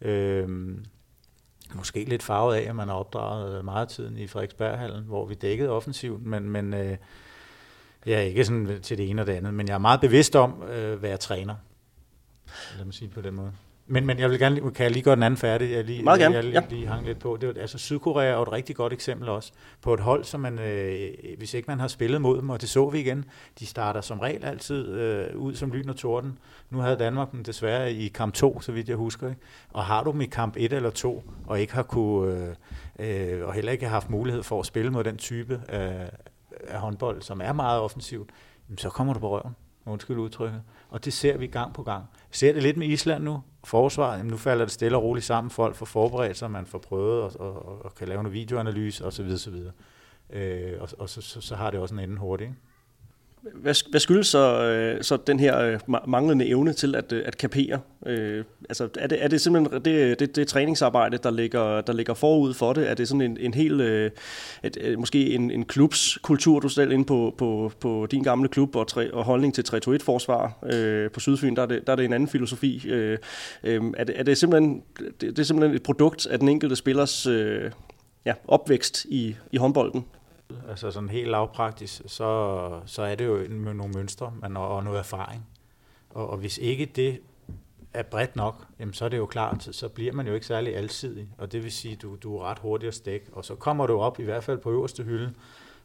[0.00, 0.48] Øh,
[1.74, 5.70] måske lidt farvet af, at man har opdraget meget tiden i Frederiksberghallen, hvor vi dækkede
[5.70, 6.96] offensivt, men, men øh,
[8.06, 10.36] jeg er ikke sådan til det ene og det andet, men jeg er meget bevidst
[10.36, 11.54] om, øh, hvad jeg træner.
[12.76, 13.52] Lad mig sige på den måde.
[13.92, 15.70] Men, men jeg vil gerne, kan jeg lige gøre den anden færdig?
[15.70, 16.76] Jeg lige, Meget gerne, jeg, jeg ja.
[16.76, 17.38] lige hang lidt på.
[17.40, 19.52] Det var, altså Sydkorea er jo et rigtig godt eksempel også.
[19.82, 22.68] På et hold, som man, øh, hvis ikke man har spillet mod dem, og det
[22.68, 23.24] så vi igen,
[23.58, 26.38] de starter som regel altid øh, ud som lyn og torden.
[26.70, 29.28] Nu havde Danmark dem desværre i kamp 2, så vidt jeg husker.
[29.28, 29.40] Ikke?
[29.72, 32.54] Og har du dem i kamp 1 eller 2, og ikke har kunne,
[32.98, 36.10] øh, øh, og heller ikke har haft mulighed for at spille mod den type af,
[36.68, 38.30] af håndbold, som er meget offensivt,
[38.76, 39.54] så kommer du på røven.
[39.86, 40.62] Undskyld udtrykket.
[40.90, 42.04] Og det ser vi gang på gang.
[42.30, 43.42] Vi ser det lidt med Island nu.
[43.64, 45.50] Forsvaret, jamen nu falder det stille og roligt sammen.
[45.50, 49.06] Folk får forberedt sig, man får prøvet og, og, og, og kan lave en videoanalyse
[49.06, 49.30] osv.
[49.34, 49.54] osv.
[50.30, 52.48] Øh, og og så, så, så har det også en ende hurtigt.
[52.50, 52.60] Ikke?
[53.42, 57.38] Hvad, hvad skyldes så, øh, så den her øh, manglende evne til at, øh, at
[57.38, 57.80] kapere?
[58.06, 62.14] Øh, altså, er, det, er det simpelthen det, det, det træningsarbejde, der ligger, der ligger
[62.14, 62.90] forud for det?
[62.90, 64.10] Er det sådan en, en hel, øh,
[64.62, 68.76] et, øh, måske en, en klubskultur, du selv inde på, på, på din gamle klub
[68.76, 72.04] og, tre, og holdning til 3-2-1-forsvar øh, på Sydfyn, der er, det, der er det
[72.04, 72.88] en anden filosofi.
[72.88, 73.18] Øh,
[73.64, 76.76] øh, er, det, er det, simpelthen, det, det er simpelthen et produkt af den enkelte
[76.76, 77.70] spillers øh,
[78.24, 80.04] ja, opvækst i, i håndbolden?
[80.68, 84.98] Altså sådan helt lavpraktisk, så, så er det jo med nogle mønstre man, og noget
[84.98, 85.46] erfaring.
[86.10, 87.20] Og, og hvis ikke det
[87.94, 90.76] er bredt nok, jamen så er det jo klart, så bliver man jo ikke særlig
[90.76, 91.28] alsidig.
[91.38, 93.26] Og det vil sige, at du, du er ret hurtig at stikke.
[93.32, 95.32] Og så kommer du op, i hvert fald på øverste hylde,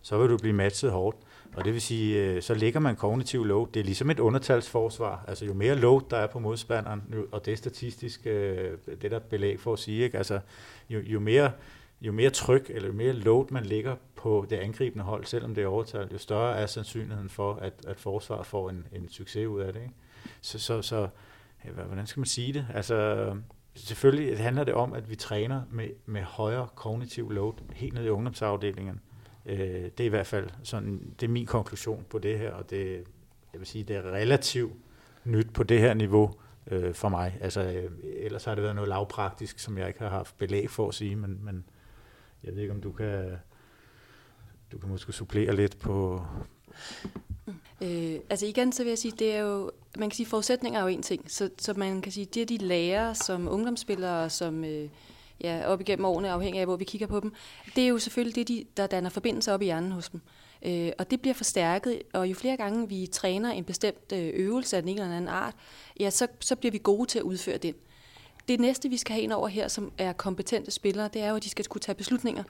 [0.01, 1.17] så vil du blive matchet hårdt.
[1.55, 3.67] Og det vil sige, øh, så ligger man kognitiv load.
[3.73, 5.25] Det er ligesom et undertalsforsvar.
[5.27, 7.01] Altså jo mere load der er på modspanderen,
[7.31, 10.17] og det er statistisk øh, det der belæg for at sige, ikke?
[10.17, 10.39] Altså,
[10.89, 11.51] jo, jo mere
[12.01, 15.63] jo mere tryk eller jo mere load man lægger på det angribende hold, selvom det
[15.63, 19.61] er overtalt, jo større er sandsynligheden for, at, at forsvaret får en, en succes ud
[19.61, 19.81] af det.
[19.81, 19.93] Ikke?
[20.41, 21.07] Så, så, så
[21.65, 22.67] ja, hvordan skal man sige det?
[22.73, 23.37] Altså,
[23.75, 28.09] selvfølgelig handler det om, at vi træner med, med højere kognitiv load helt ned i
[28.09, 28.99] ungdomsafdelingen.
[29.45, 32.69] Øh, det er i hvert fald sådan, det er min konklusion på det her, og
[32.69, 33.03] det,
[33.53, 34.73] jeg vil sige, det er relativt
[35.23, 36.33] nyt på det her niveau
[36.67, 37.37] øh, for mig.
[37.41, 40.87] Altså, øh, ellers har det været noget lavpraktisk, som jeg ikke har haft belæg for
[40.87, 41.65] at sige, men, men
[42.45, 43.31] jeg ved ikke, om du kan,
[44.71, 46.21] du kan måske supplere lidt på...
[47.81, 50.83] Øh, altså igen, så vil jeg sige, det er jo, man kan sige, forudsætninger er
[50.83, 51.31] jo en ting.
[51.31, 54.89] Så, så man kan sige, det er de lærer som ungdomsspillere, som øh,
[55.41, 57.33] ja, op igennem årene, afhængig af, hvor vi kigger på dem,
[57.75, 60.21] det er jo selvfølgelig det, de, der danner forbindelse op i hjernen hos dem.
[60.65, 64.77] Øh, og det bliver forstærket, og jo flere gange vi træner en bestemt øh, øvelse
[64.77, 65.55] af den ene eller anden art,
[65.99, 67.73] ja, så, så bliver vi gode til at udføre den.
[68.47, 71.35] Det næste, vi skal have ind over her, som er kompetente spillere, det er jo,
[71.35, 72.43] at de skal kunne tage beslutninger.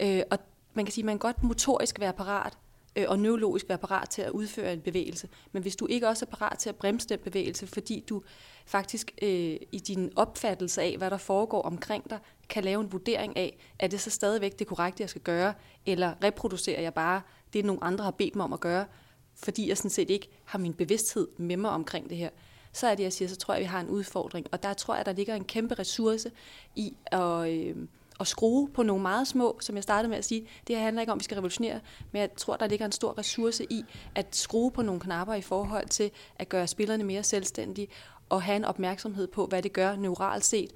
[0.00, 0.38] Øh, og
[0.74, 2.58] man kan sige, at man godt motorisk være parat,
[2.96, 5.28] øh, og neurologisk være parat til at udføre en bevægelse.
[5.52, 8.22] Men hvis du ikke også er parat til at bremse den bevægelse, fordi du
[8.66, 12.18] faktisk øh, i din opfattelse af, hvad der foregår omkring dig,
[12.48, 15.54] kan lave en vurdering af, er det så stadigvæk det korrekte, jeg skal gøre,
[15.86, 17.20] eller reproducerer jeg bare
[17.52, 18.86] det, nogle andre har bedt mig om at gøre,
[19.34, 22.30] fordi jeg sådan set ikke har min bevidsthed med mig omkring det her,
[22.76, 24.46] så er det, jeg siger, så tror jeg, vi har en udfordring.
[24.52, 26.30] Og der tror jeg, der ligger en kæmpe ressource
[26.74, 27.76] i at, øh,
[28.20, 31.02] at skrue på nogle meget små, som jeg startede med at sige, det her handler
[31.02, 31.80] ikke om, at vi skal revolutionere,
[32.12, 33.84] men jeg tror, der ligger en stor ressource i
[34.14, 37.88] at skrue på nogle knapper i forhold til at gøre spillerne mere selvstændige
[38.28, 40.70] og have en opmærksomhed på, hvad det gør neuralt set,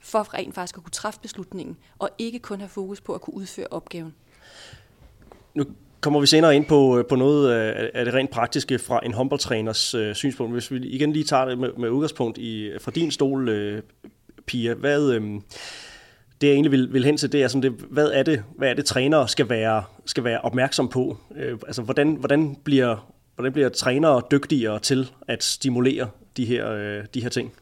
[0.00, 3.34] for rent faktisk at kunne træffe beslutningen, og ikke kun have fokus på at kunne
[3.34, 4.14] udføre opgaven.
[5.54, 5.64] Nu
[6.04, 7.52] kommer vi senere ind på, øh, på noget
[7.94, 10.52] af det rent praktiske fra en håndboldtræners øh, synspunkt.
[10.52, 13.82] Hvis vi igen lige tager det med, med udgangspunkt i, øh, fra din stol, øh,
[14.46, 15.22] Pia, hvad, øh,
[16.40, 18.70] det jeg egentlig vil, vil hen til, det er sådan det, hvad er det, hvad
[18.70, 21.16] er det trænere skal være, skal være opmærksom på?
[21.36, 27.04] Øh, altså, hvordan, hvordan, bliver, hvordan bliver trænere dygtigere til at stimulere de her, øh,
[27.14, 27.52] de her ting?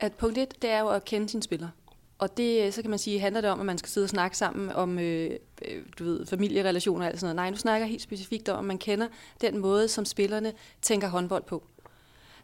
[0.00, 1.70] At punkt 1, det er jo at kende sine spillere.
[2.18, 4.08] Og det, øh, så kan man sige, handler det om, at man skal sidde og
[4.08, 5.30] snakke sammen om øh,
[5.62, 7.36] øh du ved, familierelationer og alt sådan noget.
[7.36, 9.08] Nej, nu snakker helt specifikt om, at man kender
[9.40, 10.52] den måde, som spillerne
[10.82, 11.62] tænker håndbold på.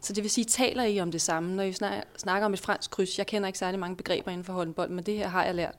[0.01, 1.73] Så det vil sige, taler I om det samme, når I
[2.17, 3.17] snakker om et fransk kryds?
[3.17, 5.75] Jeg kender ikke særlig mange begreber inden for håndbold, men det her har jeg lært.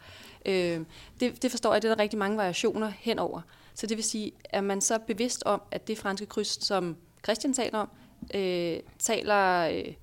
[0.46, 0.80] Øh,
[1.20, 3.40] det, det forstår jeg, det er der rigtig mange variationer henover.
[3.74, 7.54] Så det vil sige, at man så bevidst om, at det franske kryds, som Christian
[7.54, 7.88] taler om,
[8.34, 9.94] øh, taler øh,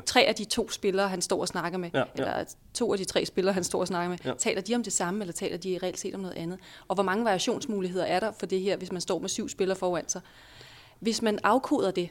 [0.00, 2.04] tre af de to spillere, han står og snakker med, ja, ja.
[2.14, 4.34] eller to af de tre spillere, han står og snakker med, ja.
[4.38, 6.58] taler de om det samme, eller taler de reelt set om noget andet?
[6.88, 9.78] Og hvor mange variationsmuligheder er der for det her, hvis man står med syv spillere
[9.78, 10.20] foran sig?
[11.00, 12.08] Hvis man afkoder det,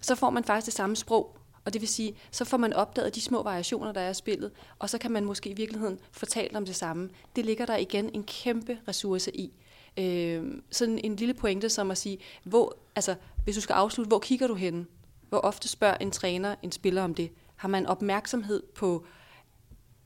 [0.00, 3.14] så får man faktisk det samme sprog, og det vil sige, så får man opdaget
[3.14, 6.56] de små variationer, der er i spillet, og så kan man måske i virkeligheden fortælle
[6.56, 7.10] om det samme.
[7.36, 9.52] Det ligger der igen en kæmpe ressource i.
[9.98, 14.18] Øh, sådan en lille pointe som at sige, hvor, altså, hvis du skal afslutte, hvor
[14.18, 14.86] kigger du henne?
[15.28, 17.30] Hvor ofte spørger en træner en spiller om det?
[17.56, 19.06] Har man opmærksomhed på,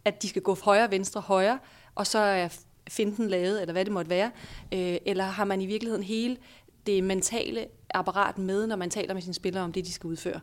[0.05, 1.59] at de skal gå højre, venstre, højre,
[1.95, 2.49] og så øh, er
[2.89, 4.31] finden lavet, eller hvad det måtte være?
[4.73, 6.37] Øh, eller har man i virkeligheden hele
[6.87, 10.41] det mentale apparat med, når man taler med sine spillere om det, de skal udføre?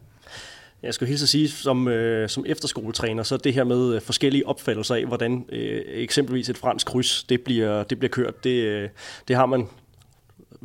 [0.83, 4.47] Jeg skal hilse at sige, som, øh, som efterskoletræner, så det her med øh, forskellige
[4.47, 8.89] opfattelser af, hvordan øh, eksempelvis et fransk kryds, det bliver, det bliver kørt, det, øh,
[9.27, 9.67] det har man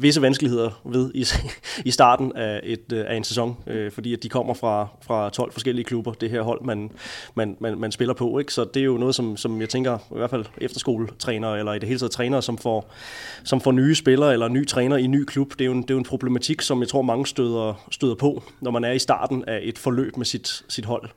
[0.03, 1.27] visse vanskeligheder ved i,
[1.89, 5.31] i starten af, et, øh, af en sæson, øh, fordi at de kommer fra, fra
[5.31, 6.91] 12 forskellige klubber, det her hold, man,
[7.35, 8.39] man, man, man spiller på.
[8.39, 8.53] Ikke?
[8.53, 11.79] Så det er jo noget, som, som jeg tænker, i hvert fald efterskoletrænere, eller i
[11.79, 12.93] det hele taget trænere, som får,
[13.45, 15.83] som får nye spillere, eller ny træner i en ny klub, det er jo en,
[15.83, 18.93] det er jo en problematik, som jeg tror mange støder, støder på, når man er
[18.93, 21.09] i starten af et forløb med sit, sit hold.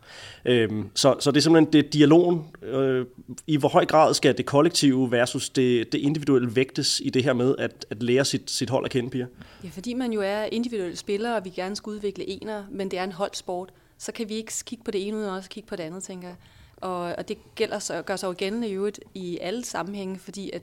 [0.46, 2.44] Øh, så, så det er simpelthen det dialogen.
[2.64, 3.06] Øh,
[3.48, 7.34] I hvor høj grad skal det kollektive versus det, det individuelle vægtes i det her
[7.34, 9.28] med at, at lære sit, sit hold at kende, Pia?
[9.64, 13.00] Ja, fordi man jo er individuelle spillere, og vi gerne skal udvikle ener, men det
[13.00, 15.76] er en holdsport, så kan vi ikke kigge på det ene uden også kigge på
[15.76, 16.38] det andet, tænker jeg.
[16.78, 20.52] Og, og det gælder så, gør sig jo gældende i øvrigt i alle sammenhænge, fordi
[20.52, 20.62] at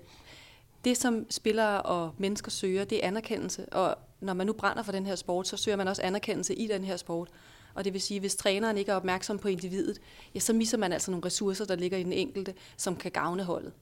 [0.84, 3.66] det, som spillere og mennesker søger, det er anerkendelse.
[3.72, 6.66] Og når man nu brænder for den her sport, så søger man også anerkendelse i
[6.66, 7.28] den her sport.
[7.74, 9.98] Og det vil sige, at hvis træneren ikke er opmærksom på individet,
[10.34, 13.44] ja, så misser man altså nogle ressourcer, der ligger i den enkelte, som kan gavne
[13.44, 13.72] holdet.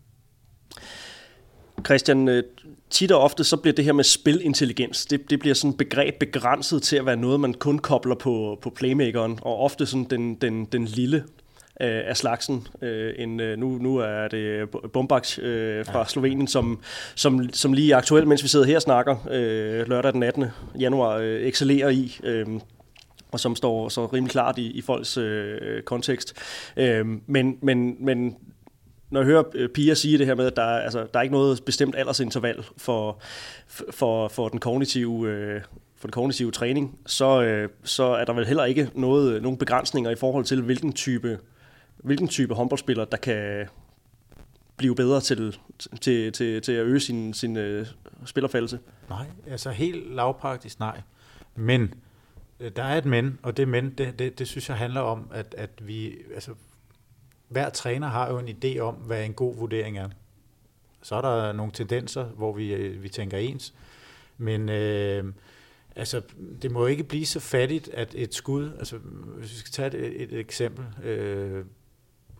[1.84, 2.42] Christian, øh,
[2.90, 6.14] tit og ofte så bliver det her med spilintelligens, det, det bliver sådan et begreb
[6.20, 10.34] begrænset til at være noget, man kun kobler på, på playmakeren, og ofte sådan den,
[10.34, 11.24] den, den lille
[11.80, 12.66] øh, af slagsen.
[12.82, 16.04] Øh, en, øh, nu, nu er det Bombax øh, fra ja.
[16.04, 16.80] Slovenien, som,
[17.14, 20.44] som, som lige aktuelt, mens vi sidder her og snakker, øh, lørdag den 18.
[20.80, 22.18] januar, øh, excellerer i.
[22.24, 22.46] Øh,
[23.32, 26.34] og som står så rimelig klart i, i folks øh, kontekst.
[26.76, 28.36] Øh, men, men, men
[29.10, 31.22] når jeg hører øh, piger Pia sige det her med, at der, altså, der er
[31.22, 33.20] ikke noget bestemt aldersinterval for,
[33.90, 35.62] for, for den kognitive øh,
[36.00, 39.58] for den kognitive træning, så, øh, så er der vel heller ikke noget, øh, nogen
[39.58, 41.38] begrænsninger i forhold til, hvilken type,
[41.96, 43.66] hvilken type håndboldspiller, der kan
[44.76, 45.58] blive bedre til,
[46.00, 47.86] til, til, til at øge sin, sin øh.
[49.08, 51.00] Nej, altså helt lavpraktisk nej.
[51.56, 51.94] Men
[52.60, 55.30] øh, der er et men, og det men, det, det, det synes jeg handler om,
[55.32, 56.50] at, at vi, altså,
[57.50, 60.08] hver træner har jo en idé om, hvad en god vurdering er.
[61.02, 63.74] Så er der nogle tendenser, hvor vi, øh, vi tænker ens,
[64.38, 65.24] Men øh,
[65.96, 66.22] altså,
[66.62, 68.98] det må ikke blive så fattigt, at et skud, altså
[69.36, 71.64] hvis vi skal tage et, et, et eksempel, øh,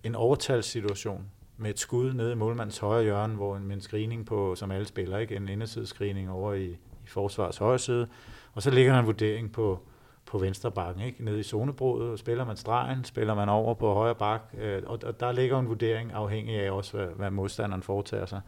[0.05, 4.27] en overtalssituation med et skud nede i målmandens højre hjørne, hvor en, med en screening
[4.27, 5.37] på, som alle spiller, ikke?
[5.37, 6.67] en indersidescreening over i,
[7.05, 8.09] i forsvars højre side,
[8.53, 9.81] og så ligger der en vurdering på,
[10.31, 11.25] på venstre bakken, ikke?
[11.25, 15.21] nede i zonebrudet, spiller man stregen, spiller man over på højre bak, øh, og, og
[15.21, 18.41] der ligger en vurdering afhængig af også, hvad, hvad modstanderen foretager sig.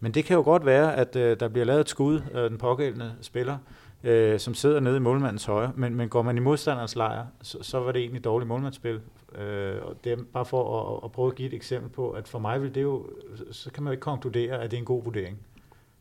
[0.00, 2.58] Men det kan jo godt være, at øh, der bliver lavet et skud af den
[2.58, 3.58] pågældende spiller,
[4.04, 7.58] øh, som sidder nede i målmandens højre, men, men går man i modstanderens lejr, så,
[7.62, 9.00] så var det egentlig dårligt målmandsspil.
[9.38, 12.28] Øh, og det er bare for at, at prøve at give et eksempel på, at
[12.28, 13.06] for mig vil det jo,
[13.50, 15.38] så kan man jo ikke konkludere, at det er en god vurdering.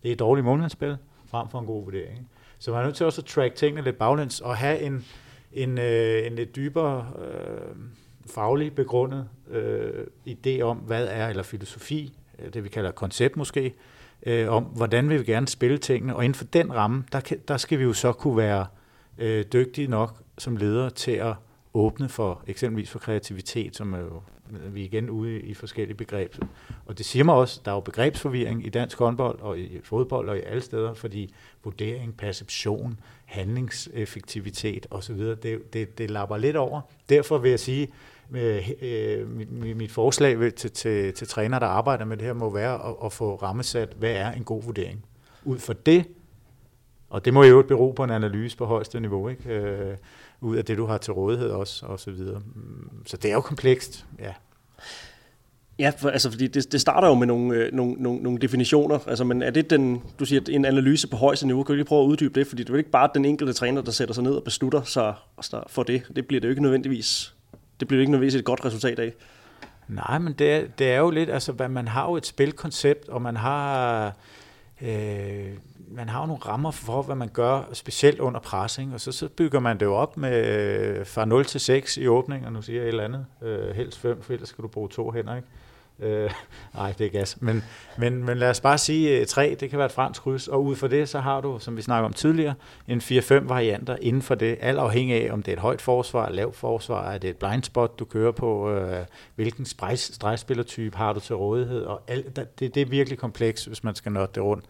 [0.03, 2.29] Det er et dårligt målmandsspil, frem for en god vurdering.
[2.59, 5.05] Så man er nødt til også at track tingene lidt baglæns, og have en,
[5.53, 7.75] en, øh, en lidt dybere øh,
[8.29, 13.73] faglig begrundet øh, idé om, hvad er, eller filosofi, øh, det vi kalder koncept måske,
[14.25, 17.39] øh, om hvordan vi vil gerne spille tingene, og inden for den ramme, der, kan,
[17.47, 18.65] der skal vi jo så kunne være
[19.17, 21.33] øh, dygtige nok som ledere til at
[21.73, 25.97] åbne for eksempelvis for kreativitet, som er jo, øh, vi er igen ude i forskellige
[25.97, 26.45] begreber.
[26.86, 30.29] Og det siger mig også, der er jo begrebsforvirring i dansk håndbold og i fodbold
[30.29, 36.82] og i alle steder, fordi vurdering, perception, handlingseffektivitet osv., det, det, det lapper lidt over.
[37.10, 37.88] Derfor vil jeg sige,
[38.32, 42.49] øh, øh mit, mit forslag til, til, til træner, der arbejder med det her, må
[42.49, 45.05] være at, at få rammesat, hvad er en god vurdering.
[45.43, 46.05] Ud fra det,
[47.09, 49.49] og det må jo bero på en analyse på højeste niveau, ikke?
[49.49, 49.97] Øh,
[50.41, 52.41] ud af det, du har til rådighed også, og så videre.
[53.05, 54.33] Så det er jo komplekst, ja.
[55.79, 58.99] Ja, for, altså fordi det, det starter jo med nogle, øh, nogle, nogle, nogle definitioner.
[59.07, 61.63] Altså, men er det den, du siger, en analyse på højeste niveau?
[61.63, 62.47] Kan du lige prøve at uddybe det?
[62.47, 64.81] Fordi det er jo ikke bare den enkelte træner, der sætter sig ned og beslutter
[64.83, 65.13] sig
[65.67, 66.03] for det.
[66.15, 67.35] Det bliver det jo ikke nødvendigvis,
[67.79, 69.13] det bliver ikke nødvendigvis et godt resultat af.
[69.87, 73.21] Nej, men det er, det er jo lidt, altså man har jo et spilkoncept, og
[73.21, 74.15] man har
[74.81, 75.57] Øh,
[75.91, 79.27] man har jo nogle rammer for, hvad man gør, specielt under pressing, og så, så
[79.27, 82.61] bygger man det jo op med øh, fra 0 til 6 i åbning, og nu
[82.61, 85.35] siger jeg et eller andet, øh, helst 5, for ellers skal du bruge to hænder,
[85.35, 85.47] ikke?
[86.01, 86.31] Øh,
[86.75, 87.41] nej, det er gas.
[87.41, 87.63] Men,
[87.97, 90.63] men, men lad os bare sige øh, 3, det kan være et fransk kryds, og
[90.63, 92.53] ud fra det, så har du, som vi snakker om tidligere,
[92.88, 96.27] en 4-5 varianter inden for det, alt afhængig af, om det er et højt forsvar,
[96.27, 101.13] et lavt forsvar, er det et blind spot, du kører på, øh, hvilken stregspillertype har
[101.13, 104.43] du til rådighed, og alt, det, det er virkelig komplekst, hvis man skal nå det
[104.43, 104.65] rundt.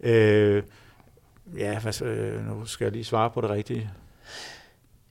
[0.00, 0.62] Øh,
[1.56, 3.90] ja, hvad, øh, nu skal jeg lige svare på det rigtige.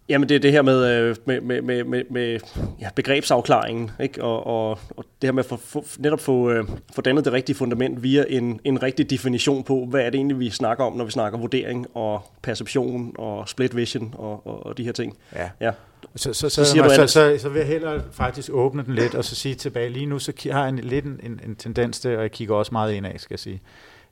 [0.10, 2.40] Jamen det er det her med, øh, med, med, med, med, med
[2.82, 4.24] ja, begrebsafklaringen, ikke?
[4.24, 7.56] Og, og, og det her med at få, netop få, øh, få dannet det rigtige
[7.56, 11.06] fundament via en, en rigtig definition på, hvad er det egentlig, vi snakker om, når
[11.06, 15.18] vi snakker vurdering og perception og split vision og, og, og de her ting.
[15.36, 15.50] Ja.
[15.62, 15.72] ja.
[16.16, 19.16] Så, så, så, så, siger så, så, så, vil jeg hellere faktisk åbne den lidt
[19.16, 22.00] og så sige tilbage, lige nu så har jeg en, lidt en, en, en tendens
[22.00, 23.62] til, og jeg kigger også meget ind af, skal jeg sige,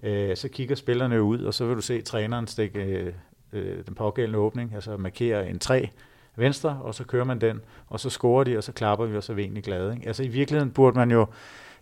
[0.03, 3.13] øh, så kigger spillerne ud, og så vil du se træneren stikke øh,
[3.53, 5.89] Øh, den pågældende åbning, altså markere en 3
[6.35, 9.23] venstre, og så kører man den, og så scorer de, og så klapper vi, og
[9.23, 9.93] så er vi egentlig glade.
[9.95, 10.07] Ikke?
[10.07, 11.27] Altså i virkeligheden burde man jo,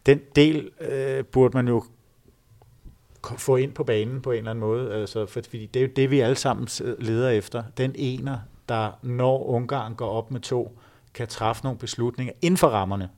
[0.05, 1.83] den del øh, burde man jo
[3.37, 5.91] få ind på banen på en eller anden måde, altså, for, fordi det er jo
[5.95, 6.67] det, vi alle sammen
[6.99, 7.63] leder efter.
[7.77, 8.37] Den ener,
[8.69, 10.77] der når Ungarn går op med to,
[11.13, 13.09] kan træffe nogle beslutninger inden for rammerne,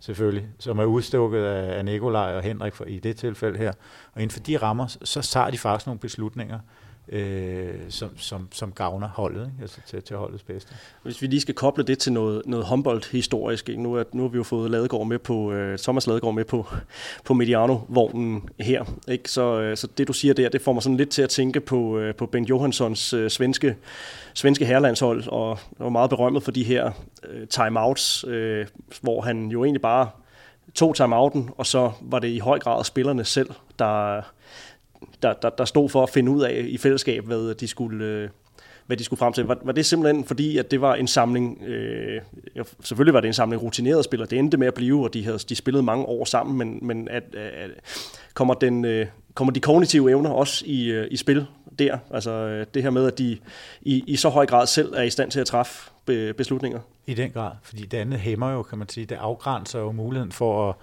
[0.00, 3.72] selvfølgelig, som er udstukket af Nikolaj og Henrik for, i det tilfælde her.
[4.14, 6.58] Og inden for de rammer, så tager de faktisk nogle beslutninger,
[7.12, 9.62] øh, som, som, som gavner holdet, ikke?
[9.62, 10.74] altså til, til holdets bedste.
[11.02, 13.82] Hvis vi lige skal koble det til noget, noget Humboldt-historisk, ikke?
[13.82, 16.66] Nu, er, nu har vi jo fået Ladegaard med på, øh, Thomas Ladegaard med på,
[17.24, 19.30] på Mediano-vognen her, ikke?
[19.30, 21.60] Så, øh, så det du siger der, det får mig sådan lidt til at tænke
[21.60, 23.76] på, øh, på Ben Johanssons øh, svenske,
[24.34, 26.90] svenske herrelandshold, og var meget berømmet for de her
[27.28, 28.66] øh, timeouts, øh,
[29.00, 30.08] hvor han jo egentlig bare
[30.74, 34.22] tog timeouten, og så var det i høj grad spillerne selv, der
[35.22, 38.28] der, der, der stod for at finde ud af i fællesskab, hvad de skulle, øh,
[38.86, 39.44] hvad de skulle frem til.
[39.44, 42.20] Var, var det simpelthen fordi, at det var en samling, øh,
[42.82, 45.38] selvfølgelig var det en samling rutinerede spillere, det endte med at blive, og de, havde,
[45.38, 47.70] de spillede mange år sammen, men, men at, at,
[48.34, 51.46] kommer, den, øh, kommer de kognitive evner også i, øh, i spil
[51.78, 51.98] der?
[52.10, 53.38] Altså øh, det her med, at de
[53.82, 55.90] i, i så høj grad selv er i stand til at træffe
[56.36, 56.80] beslutninger?
[57.06, 60.32] I den grad, fordi det andet hæmmer jo, kan man sige, det afgrænser jo muligheden
[60.32, 60.74] for at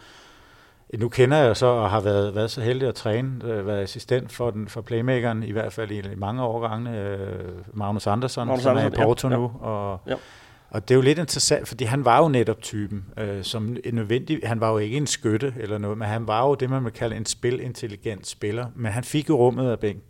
[0.94, 4.32] nu kender jeg så og har været, været så heldig at træne, øh, været assistent
[4.32, 8.64] for, den, for playmakeren, i hvert fald i, i mange årgange, øh, Magnus Andersson, Magnus
[8.64, 9.52] som Andersen, er i Porto ja, nu.
[9.60, 10.16] Og, ja.
[10.70, 13.94] og det er jo lidt interessant, fordi han var jo netop typen, øh, som en
[13.94, 16.84] nødvendig, han var jo ikke en skytte eller noget, men han var jo det, man
[16.84, 20.04] vil kalde en spilintelligent spiller, men han fik jo rummet af Bengt.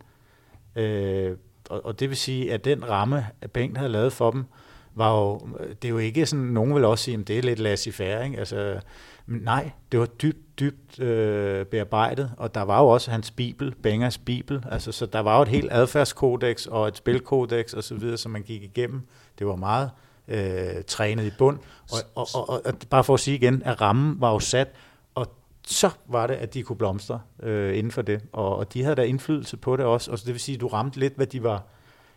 [0.76, 1.36] Øh,
[1.70, 4.44] og, og det vil sige, at den ramme, at Bengt havde lavet for dem,
[4.94, 5.40] var jo,
[5.82, 8.38] det er jo ikke sådan, nogen vil også sige, at det er lidt laissez-faire, ikke?
[8.38, 8.80] Altså,
[9.26, 13.74] men nej, det var dybt, dybt øh, bearbejdet, og der var jo også hans bibel,
[13.82, 17.94] Bengers bibel, altså, så der var jo et helt adfærdskodex og et spilkodex og så
[17.94, 19.02] videre, som man gik igennem.
[19.38, 19.90] Det var meget
[20.28, 21.58] øh, trænet i bund,
[21.92, 24.68] og, og, og, og, og bare for at sige igen, at rammen var jo sat,
[25.14, 25.26] og
[25.66, 28.96] så var det, at de kunne blomstre øh, inden for det, og, og de havde
[28.96, 31.26] der indflydelse på det også, og så det vil sige, at du ramte lidt, hvad
[31.26, 31.62] de var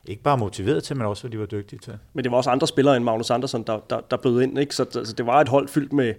[0.05, 1.93] ikke bare motiveret til, men også hvad de var dygtige til.
[2.13, 4.59] Men det var også andre spillere end Magnus Andersen, der, der, der bød ind.
[4.59, 4.75] Ikke?
[4.75, 6.13] Så altså, det var et hold fyldt med,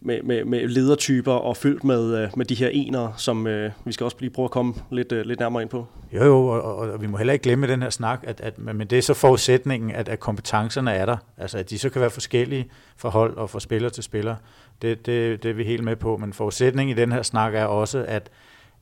[0.00, 3.92] med, med, med ledertyper og fyldt med, øh, med de her enere, som øh, vi
[3.92, 5.86] skal også lige prøve at komme lidt, øh, lidt nærmere ind på.
[6.12, 8.58] Jo, jo, og, og, og vi må heller ikke glemme den her snak, at, at
[8.58, 11.16] men det er så forudsætningen, at, at kompetencerne er der.
[11.38, 14.36] Altså, at de så kan være forskellige fra hold og fra spiller til spiller.
[14.82, 17.64] Det, det, det er vi helt med på, men forudsætningen i den her snak er
[17.64, 18.30] også, at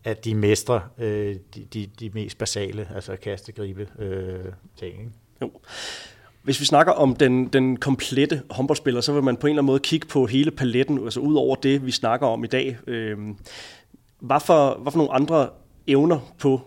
[0.04, 4.44] at de mestre øh, de, de, de mest basale, altså kaste, gribe øh,
[4.78, 4.92] ting.
[4.92, 5.10] Ikke?
[5.42, 5.50] Jo.
[6.42, 9.66] Hvis vi snakker om den, den komplette håndboldspiller, så vil man på en eller anden
[9.66, 12.78] måde kigge på hele paletten, altså ud over det, vi snakker om i dag.
[12.86, 13.18] Øh,
[14.20, 15.48] hvad, for, hvad for nogle andre
[15.86, 16.60] evner på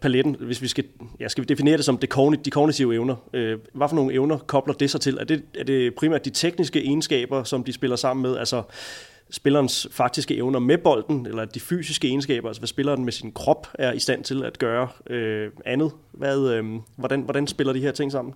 [0.00, 0.84] paletten, hvis vi skal,
[1.20, 1.98] ja, skal vi definere det som
[2.44, 3.16] de kognitive evner.
[3.32, 5.18] Øh, hvad for nogle evner kobler det sig til?
[5.20, 8.36] Er det, er det primært de tekniske egenskaber, som de spiller sammen med?
[8.36, 8.62] Altså
[9.32, 13.66] spillerens faktiske evner med bolden, eller de fysiske egenskaber, altså hvad spilleren med sin krop
[13.74, 15.92] er i stand til at gøre øh, andet.
[16.12, 16.64] Hvad, øh,
[16.96, 18.34] hvordan, hvordan spiller de her ting sammen?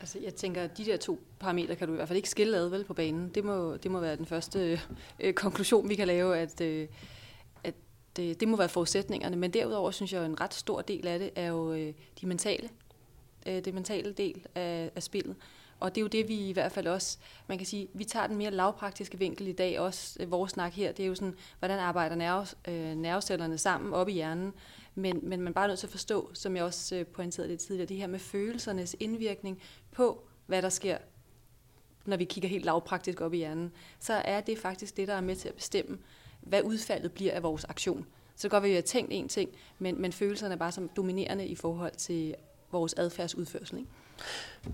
[0.00, 2.56] Altså, jeg tænker, at de der to parametre kan du i hvert fald ikke skille
[2.56, 3.30] ad vel på banen.
[3.34, 4.80] Det må, det må være den første
[5.20, 6.88] øh, konklusion, vi kan lave, at, øh,
[7.64, 7.74] at
[8.16, 9.36] det, det må være forudsætningerne.
[9.36, 12.26] Men derudover synes jeg, at en ret stor del af det er jo øh, de
[12.26, 12.68] mentale,
[13.46, 15.36] øh, det mentale del af, af spillet.
[15.84, 18.26] Og det er jo det, vi i hvert fald også, man kan sige, vi tager
[18.26, 21.34] den mere lavpraktiske vinkel i dag, også øh, vores snak her, det er jo sådan,
[21.58, 24.52] hvordan arbejder nerve, øh, nervecellerne sammen op i hjernen,
[24.94, 27.60] men, men man er bare nødt til at forstå, som jeg også øh, pointerede lidt
[27.60, 29.62] tidligere, det her med følelsernes indvirkning
[29.92, 30.98] på, hvad der sker,
[32.04, 35.20] når vi kigger helt lavpraktisk op i hjernen, så er det faktisk det, der er
[35.20, 35.98] med til at bestemme,
[36.40, 38.06] hvad udfaldet bliver af vores aktion.
[38.36, 41.46] Så godt, at vi har tænkt en ting, men, men følelserne er bare som dominerende
[41.46, 42.34] i forhold til
[42.72, 43.78] vores adfærdsudførsel.
[43.78, 43.90] Ikke?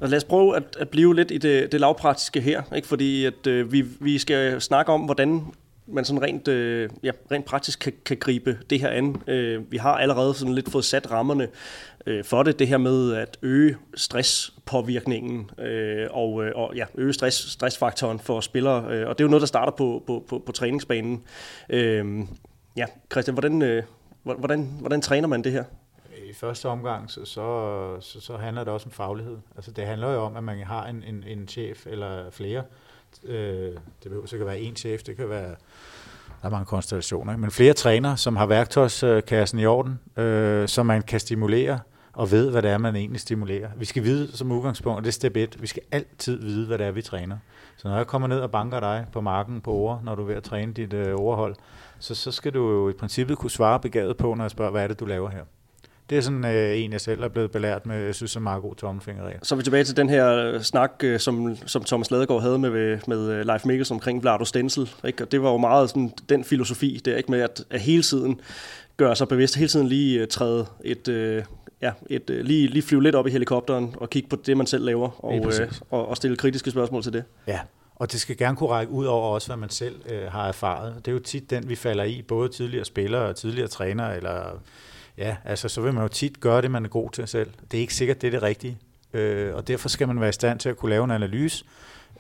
[0.01, 2.89] Og lad os prøve at, at blive lidt i det, det lavpraktiske her, ikke?
[2.89, 5.45] fordi at, øh, vi, vi skal snakke om, hvordan
[5.87, 9.23] man sådan rent, øh, ja, rent praktisk kan, kan gribe det her an.
[9.27, 11.49] Øh, vi har allerede sådan lidt fået sat rammerne
[12.07, 17.13] øh, for det, det her med at øge stresspåvirkningen øh, og, øh, og ja, øge
[17.13, 20.43] stress, stressfaktoren for spillere, øh, og det er jo noget, der starter på, på, på,
[20.47, 21.23] på træningsbanen.
[21.69, 22.05] Øh,
[22.77, 23.83] ja, Christian, hvordan, øh,
[24.23, 25.65] hvordan, hvordan træner man det her?
[26.41, 29.39] Første omgang, så, så, så, så handler det også om faglighed.
[29.57, 32.63] Altså det handler jo om, at man har en, en, en chef eller flere.
[33.25, 35.55] Øh, det behøver så kan være en chef, det kan være
[36.43, 41.03] der er mange konstellationer, men flere træner, som har værktøjskassen i orden, øh, så man
[41.03, 41.81] kan stimulere
[42.13, 43.69] og ved, hvad det er, man egentlig stimulerer.
[43.77, 46.79] Vi skal vide som udgangspunkt, og det er step 1, vi skal altid vide, hvad
[46.79, 47.37] det er, vi træner.
[47.77, 50.27] Så når jeg kommer ned og banker dig på marken på ord, når du er
[50.27, 51.55] ved at træne dit øh, overhold,
[51.99, 54.83] så, så skal du jo i princippet kunne svare begavet på, når jeg spørger, hvad
[54.83, 55.45] er det, du laver her?
[56.11, 58.63] Det er sådan øh, en, jeg selv er blevet belært med, jeg synes, er meget
[58.63, 59.39] god tommelfingerregel.
[59.43, 62.59] Så er vi tilbage til den her øh, snak, øh, som, som Thomas Ladegaard havde
[62.59, 64.91] med, med øh, Leif Mikkels omkring Vlado Stensel.
[65.05, 65.25] Ikke?
[65.25, 68.03] Og det var jo meget sådan, den filosofi, det er ikke med at, at hele
[68.03, 68.41] tiden
[68.97, 71.45] gøre sig bevidst, hele tiden lige træde et, uh,
[71.83, 74.67] ja, et, uh, lige, lige flyve lidt op i helikopteren og kigge på det, man
[74.67, 75.53] selv laver, og, uh,
[75.91, 77.25] og, og stille kritiske spørgsmål til det.
[77.47, 77.61] Ja,
[77.97, 80.95] og det skal gerne kunne række ud over også, hvad man selv uh, har erfaret.
[80.97, 84.61] Det er jo tit den, vi falder i, både tidligere spillere og tidligere trænere, eller
[85.19, 87.51] Ja, altså så vil man jo tit gøre det, man er god til selv.
[87.71, 88.79] Det er ikke sikkert, det er det rigtige.
[89.13, 91.65] Øh, og derfor skal man være i stand til at kunne lave en analyse,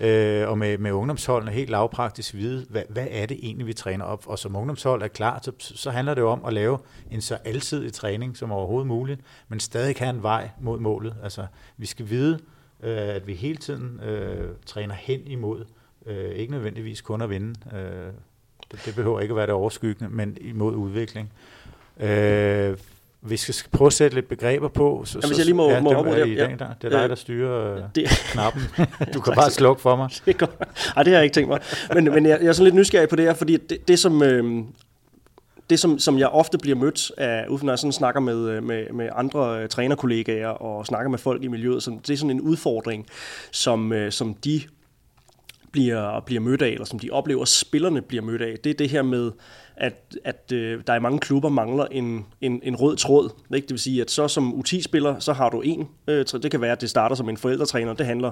[0.00, 4.04] øh, og med, med ungdomsholdene helt lavpraktisk vide, hvad, hvad er det egentlig, vi træner
[4.04, 4.26] op.
[4.26, 6.78] Og som ungdomshold er klar, så, så handler det jo om at lave
[7.10, 11.16] en så alsidig træning som overhovedet muligt, men stadig have en vej mod målet.
[11.22, 12.38] Altså, vi skal vide,
[12.82, 15.64] øh, at vi hele tiden øh, træner hen imod,
[16.06, 17.76] øh, ikke nødvendigvis kun at vinde.
[17.76, 18.12] Øh,
[18.72, 21.32] det, det behøver ikke at være det overskyggende, men imod udvikling.
[22.02, 22.76] Øh,
[23.22, 25.02] vi skal prøve at sætte lidt begreber på.
[25.04, 26.46] Så, Jamen, hvis jeg lige må, ja, må det, er, ja.
[26.58, 26.68] der.
[26.82, 28.08] det er dig, der styrer øh, det.
[28.08, 28.62] knappen.
[29.14, 30.08] Du kan bare slukke for mig.
[30.26, 30.42] det,
[30.96, 31.60] Ej, det har jeg ikke tænkt mig.
[31.94, 34.22] Men, men jeg, jeg er sådan lidt nysgerrig på det her, fordi det, det som...
[34.22, 34.64] Øh,
[35.70, 38.86] det, som, som jeg ofte bliver mødt af, når jeg sådan snakker med, øh, med,
[38.92, 43.06] med andre trænerkollegaer og snakker med folk i miljøet, så det er sådan en udfordring,
[43.50, 44.62] som, som de
[45.72, 48.58] bliver, bliver mødt af, eller som de oplever, at spillerne bliver mødt af.
[48.64, 49.30] Det er det her med,
[49.76, 53.30] at, at øh, der i mange klubber mangler en, en, en rød tråd.
[53.54, 53.66] Ikke?
[53.66, 55.88] Det vil sige, at så som U10-spiller, så har du en.
[56.08, 57.94] Øh, det kan være, at det starter som en forældretræner.
[57.94, 58.30] Det handler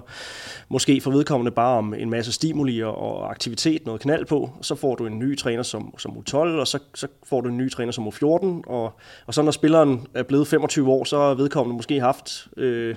[0.68, 4.50] måske for vedkommende bare om en masse stimuli og aktivitet, noget knald på.
[4.62, 7.56] Så får du en ny træner som, som U12, og så, så får du en
[7.56, 8.46] ny træner som U14.
[8.66, 8.92] Og,
[9.26, 12.48] og så når spilleren er blevet 25 år, så har vedkommende måske haft...
[12.56, 12.96] Øh,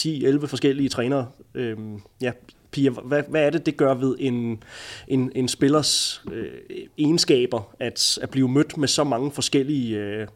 [0.00, 1.26] 10-11 forskellige trænere.
[1.54, 1.76] Øh,
[2.20, 2.32] ja,
[2.72, 4.62] Pia, hvad, hvad er det, det gør ved en,
[5.08, 6.60] en, en spillers øh,
[6.98, 10.26] egenskaber, at, at blive mødt med så mange forskellige øh,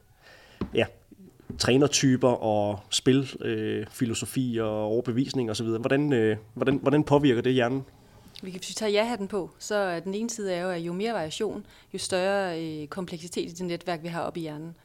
[0.75, 0.87] ja,
[1.59, 5.67] trænertyper og spilfilosofi øh, og overbevisning osv.?
[5.67, 7.85] Hvordan, øh, hvordan, hvordan påvirker det hjernen?
[8.43, 11.13] Hvis vi tager ja-hatten på, så er den ene side er jo, at jo mere
[11.13, 14.77] variation, jo større øh, kompleksitet i det netværk, vi har oppe i hjernen.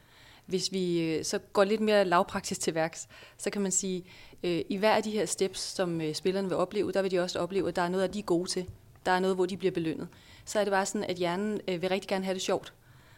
[0.45, 4.03] Hvis vi øh, så går lidt mere lavpraktisk til værks, så kan man sige,
[4.43, 7.19] øh, i hver af de her steps, som øh, spillerne vil opleve, der vil de
[7.19, 8.65] også opleve, at der er noget, at de er gode til.
[9.05, 10.07] Der er noget, hvor de bliver belønnet.
[10.45, 12.73] Så er det bare sådan, at hjernen øh, vil rigtig gerne have det sjovt.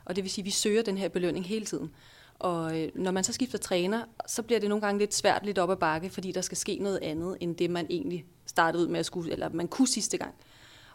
[0.06, 1.92] Og det vil sige, at vi søger den her belønning hele tiden.
[2.40, 5.60] Og øh, når man så skifter træner, så bliver det nogle gange lidt svært lidt
[5.60, 8.88] op ad bakke, fordi der skal ske noget andet, end det man egentlig startede ud
[8.88, 10.34] med at skulle, eller man kunne sidste gang.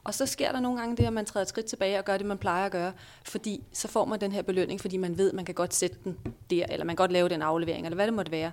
[0.08, 2.16] Og så sker der nogle gange det, at man træder et skridt tilbage og gør
[2.16, 2.92] det, man plejer at gøre,
[3.24, 5.96] fordi så får man den her belønning, fordi man ved, at man kan godt sætte
[6.04, 6.18] den
[6.50, 8.52] der, eller man kan godt lave den aflevering, eller hvad det måtte være.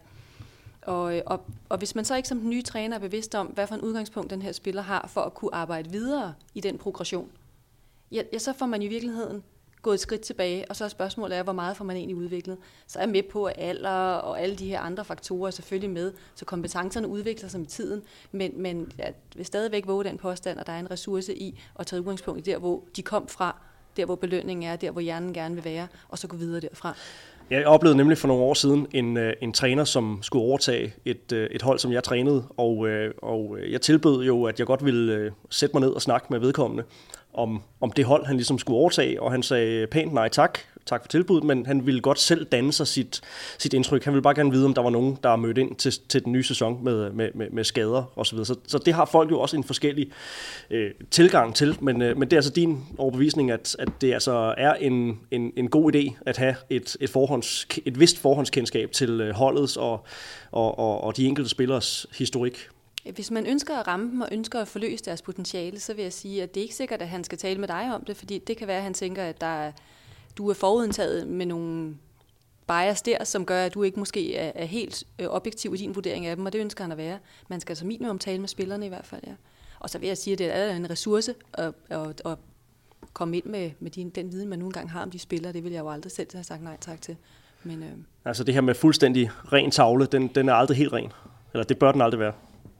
[0.81, 3.47] Og, øh, og, og hvis man så ikke som den nye træner er bevidst om,
[3.47, 6.77] hvad for en udgangspunkt den her spiller har for at kunne arbejde videre i den
[6.77, 7.31] progression,
[8.11, 9.43] ja, ja så får man i virkeligheden
[9.85, 12.57] gået et skridt tilbage, og så er spørgsmålet er, hvor meget får man egentlig udviklet.
[12.87, 15.89] Så er jeg med på, at alder og alle de her andre faktorer er selvfølgelig
[15.89, 20.59] med, så kompetencerne udvikler sig med tiden, men, men jeg vil stadigvæk våge den påstand,
[20.59, 23.55] at der er en ressource i at tage udgangspunkt i der, hvor de kom fra,
[23.97, 26.95] der hvor belønningen er, der hvor hjernen gerne vil være, og så gå videre derfra.
[27.49, 31.31] Jeg oplevede nemlig for nogle år siden en, øh, en træner, som skulle overtage et,
[31.31, 34.85] øh, et hold, som jeg trænede, og, øh, og jeg tilbød jo, at jeg godt
[34.85, 36.83] ville sætte mig ned og snakke med vedkommende
[37.35, 41.03] om, om det hold, han ligesom skulle overtage, og han sagde pænt nej tak, tak
[41.03, 43.21] for tilbuddet, men han ville godt selv danne sig sit,
[43.57, 44.03] sit indtryk.
[44.03, 46.25] Han ville bare gerne vide, om der var nogen, der er mødt ind til, til
[46.25, 48.37] den nye sæson med, med, med, med skader osv.
[48.37, 50.11] Så, så det har folk jo også en forskellig
[50.69, 54.53] øh, tilgang til, men, øh, men det er altså din overbevisning, at, at det altså
[54.57, 59.21] er en, en, en god idé at have et, et, forhånds, et vist forhåndskendskab til
[59.21, 60.05] øh, holdets og,
[60.51, 62.69] og, og, og de enkelte spillers historik.
[63.13, 66.13] Hvis man ønsker at ramme dem og ønsker at forløse deres potentiale, så vil jeg
[66.13, 68.37] sige, at det er ikke sikkert, at han skal tale med dig om det, fordi
[68.37, 69.71] det kan være, at han tænker, at der er,
[70.37, 71.95] du er forudindtaget med nogle
[72.67, 75.95] bias der, som gør, at du ikke måske er, er helt øh, objektiv i din
[75.95, 77.19] vurdering af dem, og det ønsker han at være.
[77.47, 79.33] Man skal altså minimum tale med spillerne i hvert fald, ja.
[79.79, 82.37] Og så vil jeg sige, at det er en ressource at, at, at
[83.13, 85.53] komme ind med, med din, den viden, man nu engang har om de spillere.
[85.53, 87.17] Det vil jeg jo aldrig selv have sagt nej tak til.
[87.63, 87.91] Men, øh,
[88.25, 91.11] altså det her med fuldstændig ren tavle, den, den er aldrig helt ren.
[91.53, 92.33] Eller det bør den aldrig være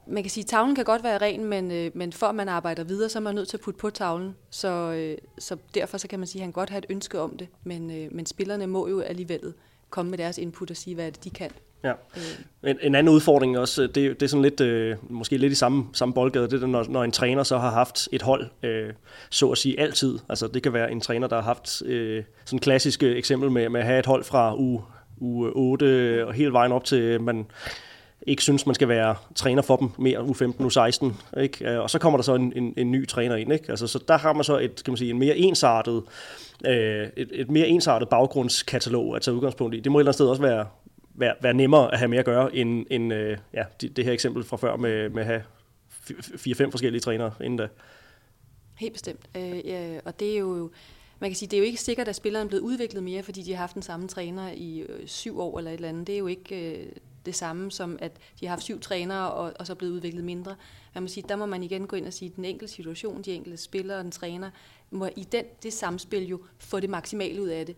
[0.06, 2.48] man kan sige, at tavlen kan godt være ren, men, øh, men for at man
[2.48, 4.36] arbejder videre, så er man nødt til at putte på tavlen.
[4.50, 7.36] Så, øh, så derfor så kan man sige, at han godt har et ønske om
[7.36, 9.54] det, men, øh, men spillerne må jo alligevel
[9.90, 11.50] komme med deres input og sige, hvad det de kan.
[11.84, 11.92] Ja.
[12.16, 12.70] Øh.
[12.70, 15.84] En, en anden udfordring også, det, det er sådan lidt, øh, måske lidt i samme,
[15.92, 18.92] samme boldgade, det er, når, når en træner så har haft et hold, øh,
[19.30, 20.18] så at sige altid.
[20.28, 23.68] Altså det kan være en træner, der har haft øh, sådan et klassisk eksempel med,
[23.68, 24.80] med at have et hold fra u,
[25.18, 27.46] u 8 og hele vejen op til, man
[28.22, 31.40] ikke synes, man skal være træner for dem mere, U15, U16.
[31.40, 31.70] Ikke?
[31.70, 33.52] Øh, og så kommer der så en, en, en ny træner ind.
[33.52, 33.70] Ikke?
[33.70, 36.02] Altså, så der har man så et, kan man sige, en mere ensartet,
[36.66, 39.80] øh, et, et mere ensartet baggrundskatalog at tage udgangspunkt i.
[39.80, 40.66] Det må et eller andet sted også være,
[41.14, 44.12] være, være nemmere at have mere at gøre, end, end øh, ja, det, det her
[44.12, 45.42] eksempel fra før med, med at have
[46.36, 47.68] fire-fem forskellige trænere inden da.
[48.78, 49.20] Helt bestemt.
[49.36, 50.70] Øh, ja, og det er jo
[51.20, 53.42] man kan sige, det er jo ikke sikkert, at spilleren er blevet udviklet mere, fordi
[53.42, 56.06] de har haft den samme træner i øh, syv år eller et eller andet.
[56.06, 56.86] Det er jo ikke øh,
[57.26, 60.24] det samme som, at de har haft syv trænere og, og så er blevet udviklet
[60.24, 60.56] mindre.
[60.94, 63.22] Man må sige, der må man igen gå ind og sige, at den enkelte situation,
[63.22, 64.50] de enkelte spillere og den træner,
[64.90, 67.76] må i den, det samspil jo få det maksimale ud af det.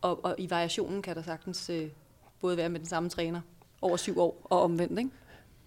[0.00, 1.88] Og, og i variationen kan der sagtens øh,
[2.40, 3.40] både være med den samme træner
[3.82, 4.98] over syv år og omvendt.
[4.98, 5.10] Ikke?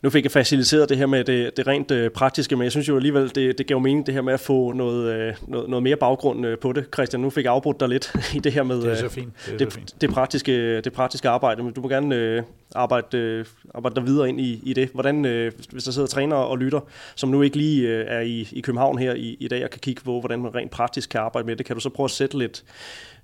[0.06, 2.89] Nu fik jeg faciliteret det her med det, det rent øh, praktiske, men jeg synes
[2.89, 5.84] jo alligevel, det, det gav mening det her med at få noget, øh, noget, noget
[5.84, 6.86] mere baggrund øh, på det.
[6.93, 9.34] Christian, nu fik jeg afbrudt dig lidt i det her med det, er så fint.
[9.45, 10.01] Det, er det, så fint.
[10.01, 12.43] det, praktiske, det praktiske arbejde, men du må gerne øh,
[12.76, 13.45] arbejde, øh,
[13.76, 14.89] arbejde dig videre ind i, i det.
[14.93, 16.80] Hvordan, øh, hvis der sidder trænere og lytter,
[17.16, 19.80] som nu ikke lige øh, er i, i København her i, i dag og kan
[19.80, 22.12] kigge på, hvordan man rent praktisk kan arbejde med det, kan du så prøve at
[22.12, 22.64] sætte lidt,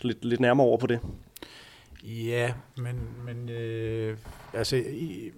[0.02, 1.00] lidt, lidt nærmere over på det?
[2.04, 4.18] Ja, men, men øh,
[4.54, 5.32] altså i,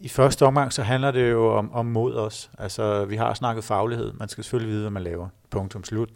[0.00, 2.50] i første omgang, så handler det jo om, om mod os.
[2.58, 4.12] Altså, vi har snakket faglighed.
[4.12, 5.28] Man skal selvfølgelig vide, hvad man laver.
[5.50, 6.08] Punktum slut.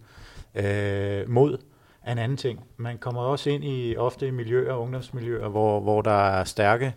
[0.54, 1.58] Øh, mod
[2.02, 2.60] er en anden ting.
[2.76, 6.94] Man kommer også ind i ofte i miljøer, ungdomsmiljøer, hvor, hvor der er stærke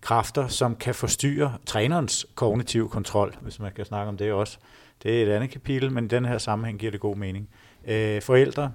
[0.00, 4.58] kræfter, som kan forstyrre trænerens kognitiv kontrol, hvis man kan snakke om det også.
[5.02, 7.48] Det er et andet kapitel, men i den her sammenhæng giver det god mening.
[7.84, 8.72] Øh, forældre,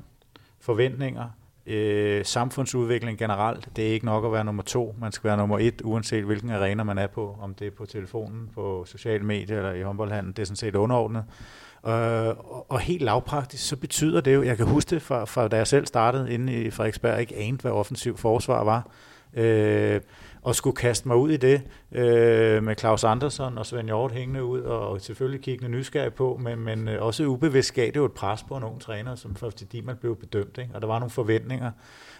[0.60, 1.30] forventninger,
[1.68, 3.70] øh, samfundsudvikling generelt.
[3.76, 4.96] Det er ikke nok at være nummer to.
[5.00, 7.38] Man skal være nummer et, uanset hvilken arena man er på.
[7.42, 10.34] Om det er på telefonen, på sociale medier eller i håndboldhandlen.
[10.34, 11.24] Det er sådan set underordnet.
[11.88, 12.36] Øh,
[12.70, 15.68] og helt lavpraktisk, så betyder det jo, jeg kan huske det fra, fra da jeg
[15.68, 18.88] selv startede inde i Frederiksberg, ikke anede, hvad offensiv forsvar var.
[19.34, 20.02] Øh,
[20.44, 24.44] og skulle kaste mig ud i det øh, med Claus Andersen og Svend Hjort hængende
[24.44, 28.12] ud, og selvfølgelig kiggende nysgerrig på, men, men øh, også ubevidst gav det jo et
[28.12, 30.72] pres på en ung træner, som fordi man blev bedømt, ikke?
[30.74, 31.72] og der var nogle forventninger.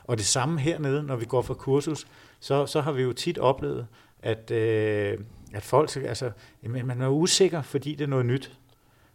[0.04, 2.08] Og det samme hernede, når vi går fra kursus,
[2.40, 3.88] så, så har vi jo tit oplevet,
[4.22, 5.18] at, øh,
[5.54, 8.52] at folk, altså, man er usikker, fordi det er noget nyt.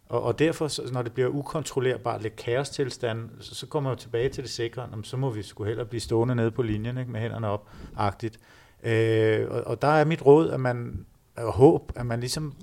[0.09, 4.01] Og, og derfor, så, når det bliver ukontrollerbart, lidt kaostilstand, så, så kommer man jo
[4.01, 7.11] tilbage til det sikre, så må vi sgu heller blive stående nede på linjen ikke,
[7.11, 8.39] med hænderne op, agtigt.
[8.83, 11.05] Øh, og, og der er mit råd, at man,
[11.37, 12.55] og håb, at man ligesom,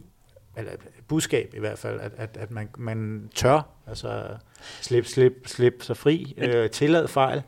[0.56, 0.72] eller
[1.08, 4.28] budskab i hvert fald, at, at, at man, man tør, altså
[4.80, 7.42] slip, slip, slip sig fri, øh, tillade fejl,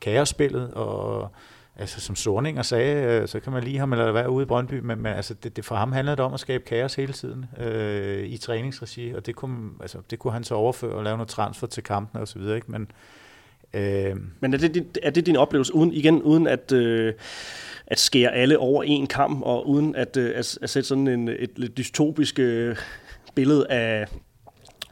[0.00, 1.30] kaosspillet, og
[1.76, 4.78] altså som Sorninger sagde, øh, så kan man lige ham eller være ude i Brøndby,
[4.80, 7.46] men, men altså, det, det, for ham handlede det om at skabe kaos hele tiden
[7.58, 11.28] øh, i træningsregi, og det kunne, altså, det kunne han så overføre og lave noget
[11.28, 12.70] transfer til kampene osv., ikke?
[12.70, 12.90] men
[13.74, 17.12] Øh, Men er det, er det din oplevelse, uden, igen uden at, øh,
[17.86, 21.28] at skære alle over en kamp, og uden at, øh, at, at sætte sådan en,
[21.28, 22.76] et lidt dystopisk øh,
[23.34, 24.06] billede af,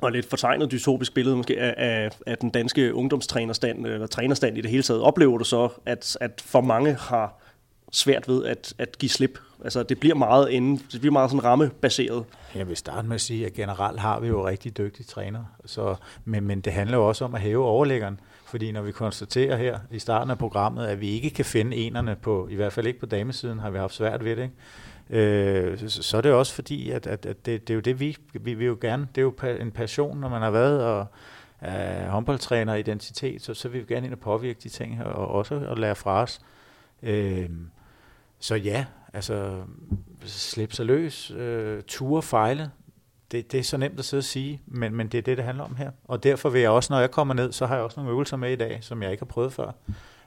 [0.01, 4.61] og lidt fortegnet dystopisk billede måske af, af, af den danske ungdomstrænerstand, eller trænerstand i
[4.61, 7.43] det hele taget, oplever du så, at, at for mange har
[7.93, 9.39] svært ved at, at give slip?
[9.65, 12.25] Altså, det bliver meget inden, det bliver meget sådan rammebaseret.
[12.55, 15.95] Jeg vil starte med at sige, at generelt har vi jo rigtig dygtige træner, så,
[16.25, 18.21] men, men det handler jo også om at hæve overlæggeren.
[18.53, 22.17] Fordi når vi konstaterer her i starten af programmet, at vi ikke kan finde enerne
[22.17, 25.25] på, i hvert fald ikke på damesiden, har vi haft svært ved det, ikke?
[25.27, 28.01] Øh, så, så er det også fordi, at, at, at det, det er jo det,
[28.01, 31.07] vi, vi vil jo gerne, det er jo en passion, når man har været og
[31.61, 35.29] er håndboldtræner identitet, så, så vil vi gerne ind og påvirke de ting her, og
[35.29, 36.41] også at lære fra os.
[37.03, 37.51] Øh,
[38.39, 39.63] så ja, altså
[40.25, 42.71] slippe sig løs, øh, ture fejle,
[43.33, 45.45] det, det er så nemt at sidde og sige, men, men det er det, det
[45.45, 45.91] handler om her.
[46.05, 48.37] Og derfor vil jeg også, når jeg kommer ned, så har jeg også nogle øvelser
[48.37, 49.71] med i dag, som jeg ikke har prøvet før,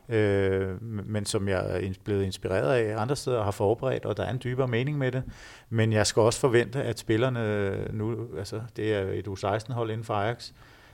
[0.09, 4.23] øh, men som jeg er blevet inspireret af andre steder og har forberedt, og der
[4.23, 5.23] er en dybere mening med det.
[5.69, 10.13] Men jeg skal også forvente, at spillerne nu, altså det er et U16-hold inden for
[10.13, 10.51] Ajax,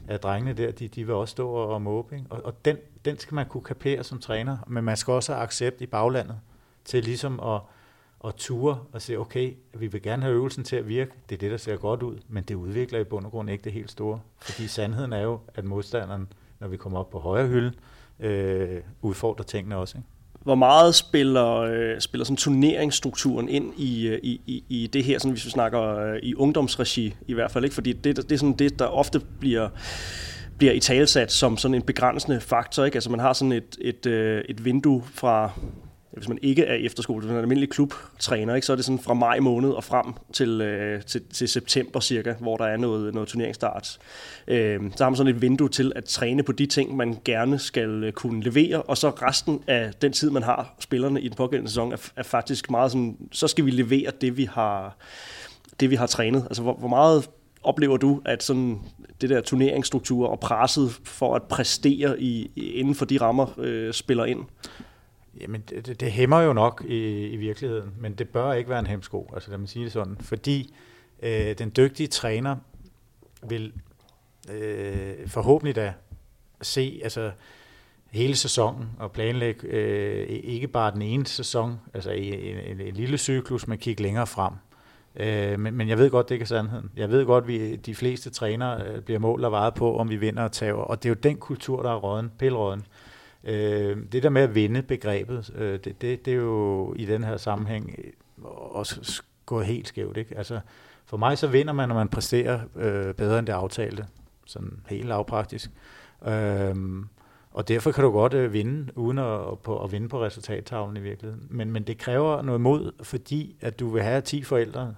[0.08, 2.16] at drengene der, de, de vil også stå og, og måbe.
[2.16, 2.28] Ikke?
[2.30, 5.44] Og, og den, den skal man kunne kapere som træner, men man skal også have
[5.44, 6.36] accept i baglandet
[6.86, 7.62] til ligesom at
[8.24, 11.40] og ture og sige, okay, vi vil gerne have øvelsen til at virke, det er
[11.40, 13.92] det, der ser godt ud, men det udvikler i bund og grund ikke det helt
[13.92, 14.20] store.
[14.42, 16.28] Fordi sandheden er jo, at modstanderen,
[16.60, 17.72] når vi kommer op på højre hylde,
[18.20, 19.98] øh, udfordrer tingene også.
[19.98, 20.08] Ikke?
[20.44, 25.20] Hvor meget spiller, øh, spiller sådan turneringsstrukturen ind i, øh, i, i, i det her,
[25.20, 27.64] sådan, hvis vi snakker øh, i ungdomsregi i hvert fald?
[27.64, 27.74] ikke?
[27.74, 29.70] Fordi det, det er sådan det, der ofte bliver
[30.58, 32.86] bliver i talsat som sådan en begrænsende faktor.
[32.86, 32.96] Ikke?
[32.96, 35.52] Altså man har sådan et, et, øh, et vindue fra
[36.12, 38.86] hvis man ikke er efterskole, hvis man er en almindelig klubtræner, ikke, så er det
[38.86, 42.78] sådan fra maj måned og frem til, øh, til, til september cirka, hvor der er
[42.78, 44.00] noget, noget turneringsstart.
[44.48, 47.60] Øh, så har man sådan et vindue til at træne på de ting, man gerne
[47.60, 51.36] skal øh, kunne levere, og så resten af den tid, man har spillerne i den
[51.36, 54.98] pågældende sæson, er, er faktisk meget sådan, så skal vi levere det, vi har,
[55.80, 56.44] det, vi har trænet.
[56.44, 57.30] Altså, hvor, hvor meget
[57.64, 58.80] oplever du, at sådan
[59.22, 64.26] det der turneringsstruktur og presset for at præstere i, inden for de rammer øh, spiller
[64.26, 64.40] ind?
[65.40, 68.88] Jamen, det, det hæmmer jo nok i, i virkeligheden, men det bør ikke være en
[68.88, 70.74] hemsko, altså lad mig sige det sådan, fordi
[71.24, 72.56] øh, den dygtige træner
[73.50, 73.74] vil
[74.52, 75.94] øh, forhåbentlig da
[76.62, 77.32] se altså,
[78.12, 82.94] hele sæsonen og planlægge øh, ikke bare den ene sæson, altså i en, en, en
[82.94, 84.54] lille cyklus, men kigge længere frem.
[85.16, 86.92] Øh, men, men jeg ved godt, det ikke er sandheden.
[86.96, 90.10] Jeg ved godt, at vi, de fleste trænere øh, bliver mål og vejet på, om
[90.10, 90.82] vi vinder og taber.
[90.82, 92.86] og det er jo den kultur, der er råden, pilråden.
[93.44, 97.24] Øh, det der med at vinde begrebet, øh, det, det, det er jo i den
[97.24, 97.98] her sammenhæng
[98.72, 100.18] også gået helt skævt.
[100.18, 100.38] Ikke?
[100.38, 100.60] Altså,
[101.06, 104.06] for mig så vinder man, når man præsterer øh, bedre end det aftalte.
[104.46, 105.72] Sådan helt lavpraktisk.
[106.28, 106.76] Øh,
[107.52, 111.00] og derfor kan du godt øh, vinde, uden at, på, at vinde på resultattavlen i
[111.00, 111.48] virkeligheden.
[111.50, 114.96] Men, men det kræver noget mod, fordi at du vil have 10 forældre,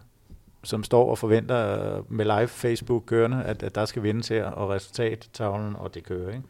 [0.64, 4.46] som står og forventer øh, med live Facebook kørende, at, at der skal vindes her,
[4.46, 6.30] og resultattavlen, og det kører.
[6.30, 6.44] Ikke?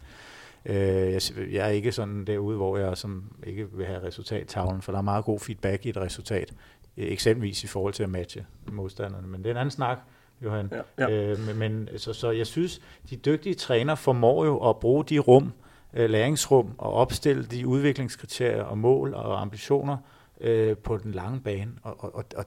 [0.65, 0.75] Øh,
[1.13, 4.99] jeg, jeg er ikke sådan derude, hvor jeg som ikke vil have resultattavlen, for der
[4.99, 6.53] er meget god feedback i et resultat.
[6.97, 9.27] Eksempelvis i forhold til at matche modstanderne.
[9.27, 9.99] Men det er en anden snak,
[10.43, 10.71] Johan.
[10.97, 11.31] Ja, ja.
[11.31, 15.51] Øh, men, så, så jeg synes, de dygtige træner formår jo at bruge de rum,
[15.93, 19.97] øh, læringsrum, og opstille de udviklingskriterier og mål og ambitioner
[20.41, 21.71] øh, på den lange bane.
[21.81, 22.45] Og, og, og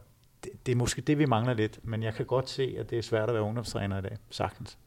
[0.66, 3.02] det, er måske det, vi mangler lidt, men jeg kan godt se, at det er
[3.02, 4.78] svært at være ungdomstræner i dag, sagtens.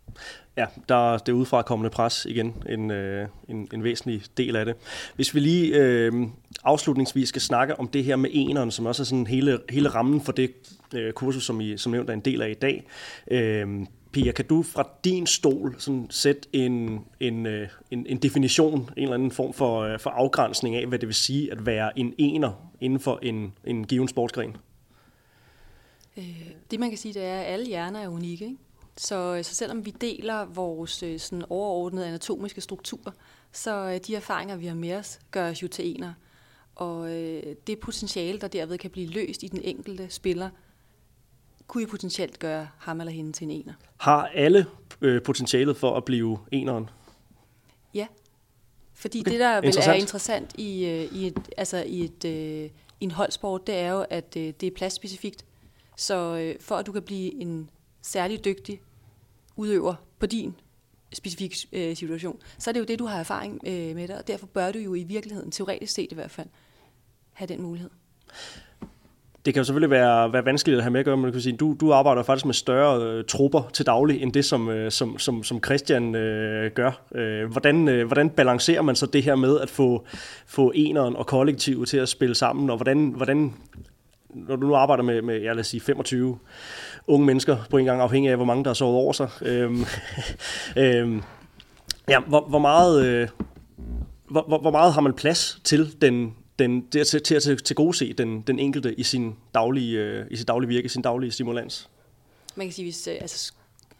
[0.57, 4.75] Ja, der er det udefrakommende pres igen en, øh, en, en væsentlig del af det.
[5.15, 6.13] Hvis vi lige øh,
[6.63, 10.21] afslutningsvis skal snakke om det her med eneren, som også er sådan hele, hele rammen
[10.21, 10.51] for det
[10.95, 12.87] øh, kursus, som I som nævnt er en del af i dag.
[13.31, 13.67] Øh,
[14.11, 19.03] Pia, kan du fra din stol sådan sætte en, en, øh, en, en definition, en
[19.03, 22.13] eller anden form for, øh, for afgrænsning af, hvad det vil sige at være en
[22.17, 24.57] ener inden for en, en given sportsgren?
[26.19, 28.45] Øh, det man kan sige, det er, at alle hjerner er unikke.
[28.45, 28.57] Ikke?
[28.97, 33.13] Så, så selvom vi deler vores sådan overordnede anatomiske struktur,
[33.51, 36.13] så de erfaringer, vi har med os, gør os jo til ener.
[36.75, 37.09] Og
[37.67, 40.49] det potentiale, der derved kan blive løst i den enkelte spiller,
[41.67, 43.73] kunne I potentielt gøre ham eller hende til en ener.
[43.97, 44.65] Har alle
[45.01, 46.89] øh, potentialet for at blive eneren?
[47.93, 48.07] Ja,
[48.93, 49.31] fordi okay.
[49.31, 53.11] det, der vel er interessant i, øh, i, et, altså i, et, øh, i en
[53.11, 55.45] holdsport, det er jo, at øh, det er pladsspecifikt.
[55.99, 57.69] Så øh, for at du kan blive en
[58.01, 58.81] særlig dygtig
[59.55, 60.55] udøver på din
[61.13, 64.27] specifikke øh, situation, så er det jo det, du har erfaring øh, med dig, og
[64.27, 66.47] derfor bør du jo i virkeligheden, teoretisk set i hvert fald,
[67.33, 67.89] have den mulighed
[69.45, 71.57] det kan jo selvfølgelig være, være vanskeligt at have med at gøre, men kan sige,
[71.57, 75.19] du, du arbejder faktisk med større øh, trupper til daglig, end det, som, øh, som,
[75.19, 77.01] som, som Christian øh, gør.
[77.15, 80.05] Øh, hvordan, øh, hvordan balancerer man så det her med at få,
[80.45, 83.53] få eneren og kollektivet til at spille sammen, og hvordan, hvordan
[84.29, 86.39] når du nu arbejder med, med jeg lad os sige, 25
[87.07, 89.85] unge mennesker på en gang, afhængig af, hvor mange der har sovet over sig, øhm,
[90.83, 91.21] øhm,
[92.09, 93.05] ja, hvor, hvor meget...
[93.05, 93.27] Øh,
[94.29, 97.75] hvor, hvor, hvor meget har man plads til den, den, til, til, til at til
[97.75, 101.31] gode se den, den enkelte i sin daglige, øh, i sit daglige virke, sin daglige
[101.31, 101.89] stimulans.
[102.55, 103.53] Man kan sige, hvis øh, altså,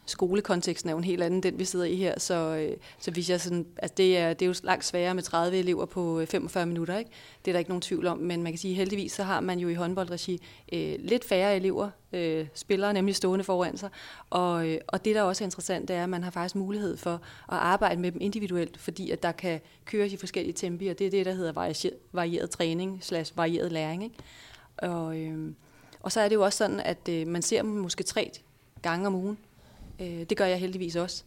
[0.09, 3.29] skolekonteksten er jo en helt anden, den vi sidder i her, så, øh, så hvis
[3.29, 6.27] jeg sådan, altså det, er, det er jo langt sværere med 30 elever på øh,
[6.27, 7.11] 45 minutter, ikke?
[7.45, 9.59] det er der ikke nogen tvivl om, men man kan sige, heldigvis så har man
[9.59, 10.41] jo i håndboldregi
[10.73, 13.89] øh, lidt færre elever, øh, spillere nemlig stående foran sig,
[14.29, 16.97] og, øh, og det der også er interessant, det er, at man har faktisk mulighed
[16.97, 17.19] for at
[17.57, 21.11] arbejde med dem individuelt, fordi at der kan køres i forskellige tempi, og det er
[21.11, 24.03] det, der hedder varieret, varieret træning slash varieret læring.
[24.03, 24.15] Ikke?
[24.77, 25.51] Og, øh,
[26.01, 28.31] og så er det jo også sådan, at øh, man ser dem måske tre
[28.81, 29.37] gange om ugen,
[29.99, 31.23] Øh, det gør jeg heldigvis også.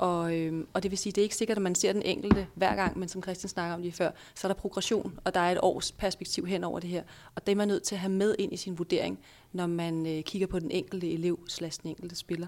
[0.00, 2.46] Og, øh, og det vil sige, det er ikke sikkert, at man ser den enkelte
[2.54, 5.40] hver gang, men som Christian snakker om lige før, så er der progression, og der
[5.40, 7.02] er et års perspektiv hen over det her.
[7.34, 9.18] Og det er man nødt til at have med ind i sin vurdering,
[9.52, 12.46] når man øh, kigger på den enkelte elev slash den enkelte spiller.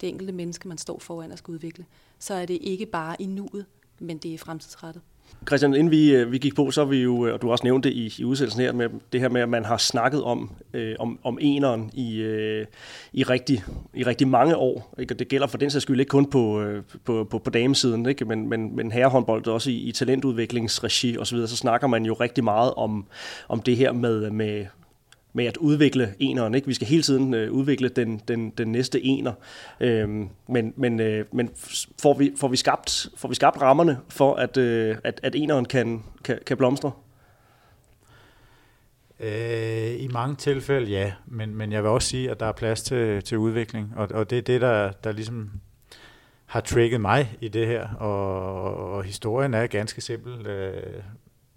[0.00, 1.86] Det enkelte menneske, man står foran og skal udvikle.
[2.18, 3.66] Så er det ikke bare i nuet,
[3.98, 5.02] men det er fremtidsrettet.
[5.48, 7.52] Christian, inden vi, øh, vi gik på, så har vi jo, øh, og du har
[7.52, 10.22] også nævnt det i, i udsendelsen her, med det her med, at man har snakket
[10.22, 12.66] om, øh, om, om eneren i, øh,
[13.12, 13.64] i, rigtig,
[13.94, 14.94] i rigtig mange år.
[14.98, 15.14] Ikke?
[15.14, 18.06] Og det gælder for den sags skyld ikke kun på, øh, på, på, på damesiden,
[18.06, 18.24] ikke?
[18.24, 22.44] Men, men, men herrehåndbold også i, i talentudviklingsregi osv., så, så snakker man jo rigtig
[22.44, 23.06] meget om,
[23.48, 24.66] om det her med, med,
[25.32, 26.54] med at udvikle eneren.
[26.54, 26.66] Ikke?
[26.66, 29.32] Vi skal hele tiden øh, udvikle den, den, den næste ener.
[29.80, 31.50] Øhm, men men, øh, men
[32.02, 35.64] får, vi, får, vi skabt, får vi skabt rammerne for, at, øh, at, at eneren
[35.64, 36.92] kan, kan, kan blomstre?
[39.20, 42.82] Øh, I mange tilfælde ja, men, men jeg vil også sige, at der er plads
[42.82, 45.50] til, til udvikling, og, og det er det, der, der ligesom
[46.46, 51.02] har trigget mig i det her, og, og historien er ganske simpel, øh,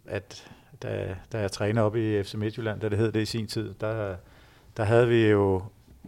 [0.06, 0.52] at
[0.84, 3.74] da, da jeg træner op i FC Midtjylland, da det hed det i sin tid,
[3.82, 4.16] der,
[4.78, 5.62] der havde vi jo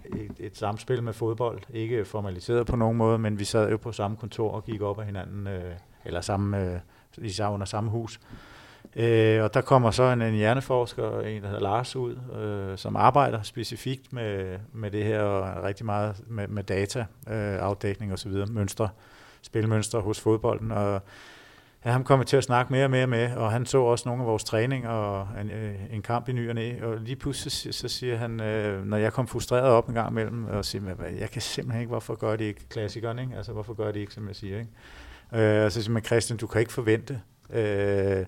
[0.06, 1.62] et, et samspil med fodbold.
[1.74, 5.00] Ikke formaliseret på nogen måde, men vi sad jo på samme kontor og gik op
[5.00, 5.74] af hinanden, øh,
[6.06, 6.80] eller samme, øh,
[7.18, 8.20] især under samme hus.
[8.96, 12.96] Øh, og der kommer så en, en hjerneforsker, en der hedder Lars, ud, øh, som
[12.96, 18.32] arbejder specifikt med, med det her, og rigtig meget med, med data, øh, afdækning osv.,
[18.50, 18.90] mønstre,
[19.42, 20.72] spilmønstre hos fodbolden.
[20.72, 21.02] Og
[21.86, 24.24] Ja, ham kom til at snakke mere og mere med, og han så også nogle
[24.24, 27.74] af vores træninger og en, øh, en kamp i ny og næ, og lige pludselig
[27.74, 30.84] så, siger han, øh, når jeg kom frustreret op en gang imellem, og siger,
[31.20, 33.36] jeg kan simpelthen ikke, hvorfor gør de ikke klassikeren, ikke?
[33.36, 35.58] altså hvorfor gør de ikke, som jeg siger, ikke?
[35.60, 38.26] Øh, og så siger man, Christian, du kan ikke forvente, øh, øh,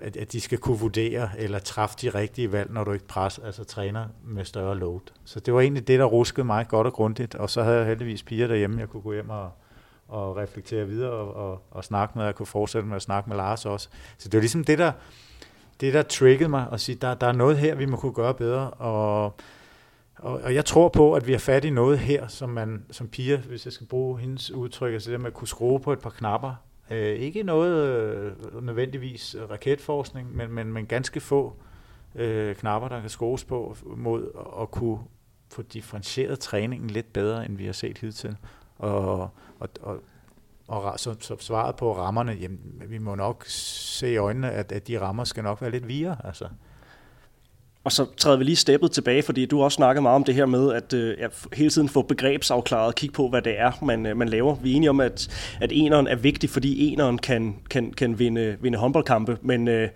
[0.00, 3.38] at, at de skal kunne vurdere eller træffe de rigtige valg, når du ikke pres,
[3.38, 5.00] altså træner med større load.
[5.24, 7.86] Så det var egentlig det, der ruskede mig godt og grundigt, og så havde jeg
[7.86, 9.50] heldigvis piger derhjemme, jeg kunne gå hjem og,
[10.12, 13.36] og reflektere videre og, og, og snakke med, og kunne fortsætte med at snakke med
[13.36, 13.88] Lars også.
[14.18, 14.92] Så det var ligesom det, der,
[15.80, 18.34] det, der triggede mig at sige, der, der er noget her, vi må kunne gøre
[18.34, 19.24] bedre, og,
[20.18, 23.08] og, og jeg tror på, at vi har fat i noget her, som man som
[23.08, 25.98] piger, hvis jeg skal bruge hendes udtryk, altså det med at kunne skrue på et
[25.98, 26.54] par knapper,
[26.90, 31.56] øh, ikke noget øh, nødvendigvis raketforskning, men, men, men ganske få
[32.14, 34.28] øh, knapper, der kan skrues på mod
[34.62, 34.98] at kunne
[35.52, 38.36] få differentieret træningen lidt bedre, end vi har set hidtil.
[38.78, 39.30] Og,
[39.62, 39.68] og,
[40.68, 44.72] og, og så, så svaret på rammerne, jamen, vi må nok se i øjnene, at,
[44.72, 46.16] at de rammer skal nok være lidt vire.
[46.24, 46.44] Altså.
[47.84, 50.46] Og så træder vi lige steppet tilbage, fordi du også snakket meget om det her
[50.46, 51.16] med at øh,
[51.52, 54.54] hele tiden få begrebsafklaret, kigge på, hvad det er, man, øh, man laver.
[54.54, 55.28] Vi er enige om, at,
[55.60, 59.88] at eneren er vigtig, fordi eneren kan, kan, kan vinde, vinde håndboldkampe, men øh,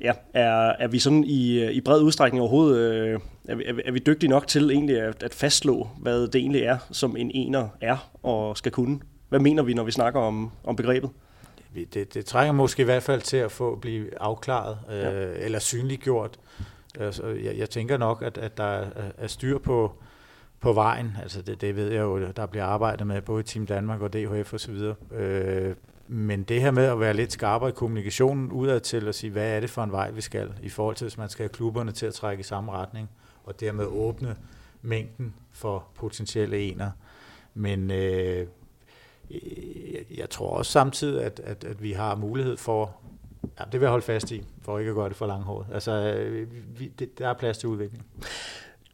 [0.00, 3.72] ja, er, er vi sådan i, øh, i bred udstrækning overhovedet øh, er, vi, er,
[3.72, 7.16] vi, er vi dygtige nok til egentlig at, at fastslå, hvad det egentlig er, som
[7.16, 9.00] en ener er og skal kunne?
[9.28, 11.10] Hvad mener vi, når vi snakker om, om begrebet?
[11.94, 15.10] Det, det trænger måske i hvert fald til at få blive afklaret øh, ja.
[15.44, 16.38] eller synliggjort.
[17.00, 18.86] Altså, jeg, jeg tænker nok, at, at der er,
[19.18, 19.92] er styr på,
[20.60, 21.16] på vejen.
[21.22, 24.54] Altså det, det ved jeg jo, der bliver arbejdet med både Team Danmark og DHF
[24.54, 24.92] osv.
[25.14, 25.74] Øh,
[26.08, 29.56] men det her med at være lidt skarpere i kommunikationen udad til at sige, hvad
[29.56, 31.92] er det for en vej, vi skal, i forhold til, hvis man skal have klubberne
[31.92, 33.10] til at trække i samme retning,
[33.44, 34.36] og dermed åbne
[34.82, 36.90] mængden for potentielle ener.
[37.54, 38.46] Men øh,
[40.16, 42.96] jeg tror også samtidig, at, at, at vi har mulighed for,
[43.58, 45.66] ja, det vil jeg holde fast i, for ikke at gøre det for langhåret.
[45.72, 48.06] Altså, øh, vi, det, der er plads til udvikling.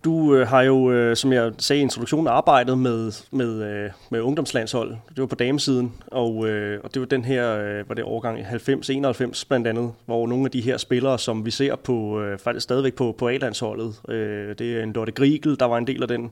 [0.05, 4.21] Du øh, har jo, øh, som jeg sagde i introduktionen, arbejdet med, med, øh, med
[4.21, 4.91] ungdomslandshold.
[4.91, 8.39] Det var på damesiden, og, øh, og det var den her, øh, var det årgang
[8.39, 12.65] 90-91 blandt andet, hvor nogle af de her spillere, som vi ser på, øh, faktisk
[12.65, 16.09] stadigvæk på, på A-landsholdet, øh, det er en Dorte Grigel, der var en del af
[16.09, 16.31] den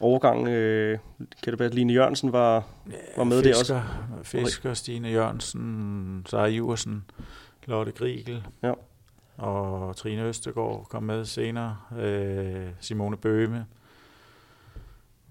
[0.00, 0.48] overgang.
[0.48, 0.98] Øh,
[1.42, 2.64] kan det være, at Line Jørgensen var,
[3.16, 3.82] var med Fisker, der
[4.18, 4.38] også?
[4.38, 7.04] Fisker, Stine Jørgensen, Sara Iversen,
[7.66, 8.42] Lotte Grigel.
[8.62, 8.72] Ja
[9.36, 13.66] og Trine Østegård kom med senere, øh, Simone Bøhme,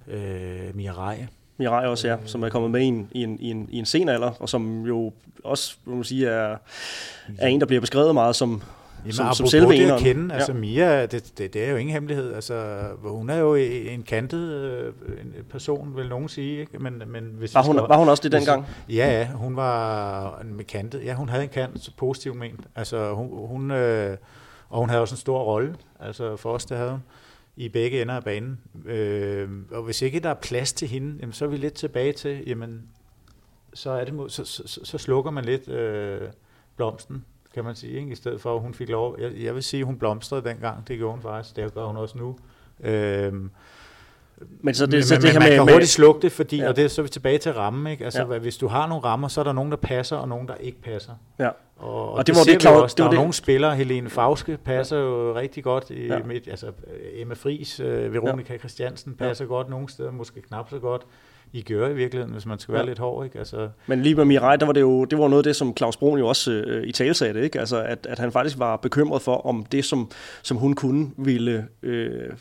[0.07, 1.27] øh, Mia Rej.
[1.57, 3.79] Mia Rej også, ja, som er kommet med i en, i en, i en, i
[3.79, 6.57] en sen alder, og som jo også, må man sige, er,
[7.37, 8.63] er en, der bliver beskrevet meget som,
[9.03, 10.57] Jamen, som, som selve det at kende, altså ja.
[10.57, 14.93] Mia, det, det, det er jo ingen hemmelighed, altså hun er jo en kantet øh,
[15.49, 16.79] person, vil nogen sige, ikke?
[16.79, 18.65] Men, men hvis var, hun, skal, var hun også det dengang?
[18.89, 23.47] Ja, ja, hun var med kantet, ja, hun havde en kant, positivt ment, altså hun,
[23.47, 24.17] hun øh,
[24.69, 27.01] og hun havde også en stor rolle, altså for os, det havde hun,
[27.55, 28.59] i begge ender af banen.
[28.85, 32.13] Øh, og hvis ikke der er plads til hende, jamen, så er vi lidt tilbage
[32.13, 32.81] til, jamen,
[33.73, 36.21] så, er det, så, så, så slukker man lidt øh,
[36.75, 38.11] blomsten, kan man sige, ikke?
[38.11, 39.15] i stedet for at hun fik lov.
[39.19, 41.97] Jeg, jeg vil sige, at hun blomstrede dengang, det gjorde hun faktisk, det gør hun
[41.97, 42.35] også nu.
[42.83, 43.49] Øhm,
[44.61, 46.57] men så det, men, så det her med, man kan med, hurtigt slukke det, fordi,
[46.57, 46.69] ja.
[46.69, 48.05] og det så er vi tilbage til rammen, ikke?
[48.05, 48.39] Altså, ja.
[48.39, 50.81] hvis du har nogle rammer, så er der nogen, der passer, og nogen, der ikke
[50.81, 51.13] passer.
[51.39, 51.49] Ja.
[51.77, 52.95] Og, og, det, det, var det, Claus, også.
[52.95, 53.19] det var der er det.
[53.19, 56.19] nogle spillere, Helene Fauske passer jo rigtig godt, i, ja.
[56.19, 56.71] med, altså
[57.13, 58.59] Emma Fris, uh, Veronika ja.
[58.59, 59.49] Christiansen passer ja.
[59.49, 61.01] godt nogle steder, måske knap så godt.
[61.55, 62.87] I gør i virkeligheden, hvis man skal være ja.
[62.87, 63.25] lidt hård.
[63.25, 63.39] Ikke?
[63.39, 63.69] Altså...
[63.87, 65.97] Men lige med Mirai, der var det jo det var noget af det, som Claus
[65.97, 67.59] Brun jo også øh, i tale sagde, ikke?
[67.59, 70.11] Altså, at, at han faktisk var bekymret for, om det, som,
[70.43, 72.31] som hun kunne, ville, øh,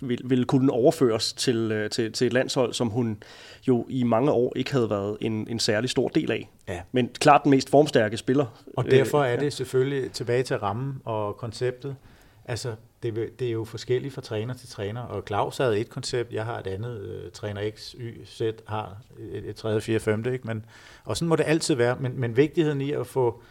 [0.00, 3.22] ville, ville kunne overføres til, øh, til, til et landshold, som hun
[3.68, 6.50] jo i mange år ikke havde været en, en særlig stor del af.
[6.68, 6.80] Ja.
[6.92, 8.46] Men klart den mest formstærke spiller.
[8.76, 11.96] Og derfor er det selvfølgelig tilbage til rammen og konceptet.
[12.44, 16.32] Altså, det, det er jo forskelligt fra træner til træner, og Claus havde et koncept,
[16.32, 20.32] jeg har et andet, øh, træner X, Y, Z har et, et tredje, fire, femte,
[20.32, 20.46] ikke?
[20.46, 20.64] Men,
[21.04, 23.42] og sådan må det altid være, men, men vigtigheden i at få,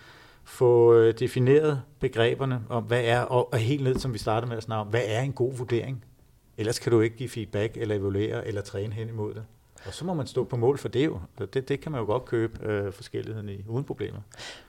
[0.44, 4.58] få øh, defineret begreberne om, hvad er, og, og helt ned, som vi startede med
[4.58, 6.06] at snakke om, hvad er en god vurdering?
[6.58, 9.46] Ellers kan du ikke give feedback, eller evaluere, eller træne hen imod det.
[9.86, 11.20] Og så må man stå på mål for det jo.
[11.54, 14.20] Det, det kan man jo godt købe øh, forskelligheden i, uden problemer.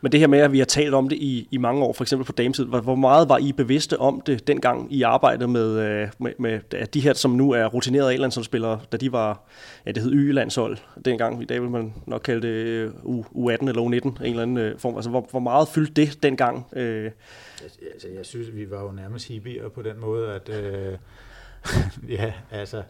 [0.01, 2.05] Men det her med, at vi har talt om det i, i mange år, for
[2.05, 6.09] eksempel på dametid, hvor meget var I bevidste om det dengang I arbejdede med, øh,
[6.19, 9.45] med, med de her, som nu er rutinerede A-landsholdsspillere, da de var,
[9.87, 13.69] ja det hed Y-landshold dengang, i dag vil man nok kalde det øh, U, U18
[13.69, 14.95] eller U19, en eller anden øh, form.
[14.95, 16.67] Altså hvor, hvor meget fyldte det dengang?
[16.73, 17.11] Øh?
[17.63, 20.99] Altså, jeg synes, vi var jo nærmest hippier på den måde, at øh,
[22.19, 22.83] ja, altså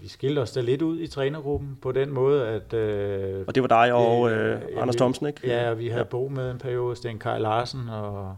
[0.00, 2.74] vi skilte os da lidt ud i trænergruppen på den måde, at...
[2.74, 5.40] Øh, og det var dig og øh, Anders Thomsen, ikke?
[5.44, 6.08] Ja, vi havde ja.
[6.08, 8.36] Bo med en periode, Sten Kaj Larsen, og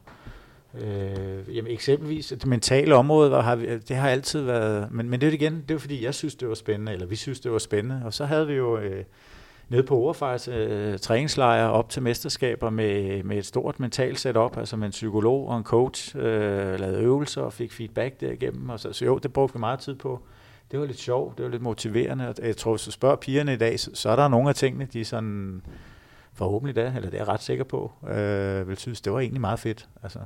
[0.75, 4.89] øh, jamen eksempelvis det mentale område, var, har vi, det har altid været...
[4.93, 7.17] Men, men det er igen, det er fordi, jeg synes, det var spændende, eller vi
[7.17, 8.03] synes, det var spændende.
[8.05, 8.79] Og så havde vi jo...
[8.79, 9.05] Øh,
[9.69, 14.77] nede på Overfejs øh, træningslejre op til mesterskaber med, med et stort mentalt setup, altså
[14.77, 18.69] med en psykolog og en coach, øh, lavede øvelser og fik feedback derigennem.
[18.69, 20.21] Og så, så jo, det brugte vi meget tid på
[20.71, 22.35] det var lidt sjovt, det var lidt motiverende.
[22.43, 24.89] Jeg tror, hvis du spørger pigerne i dag, så, så er der nogle af tingene,
[24.93, 25.63] de sådan
[26.33, 29.41] forhåbentlig da, eller det er jeg ret sikker på, øh, vil synes, det var egentlig
[29.41, 29.89] meget fedt.
[30.03, 30.19] Altså.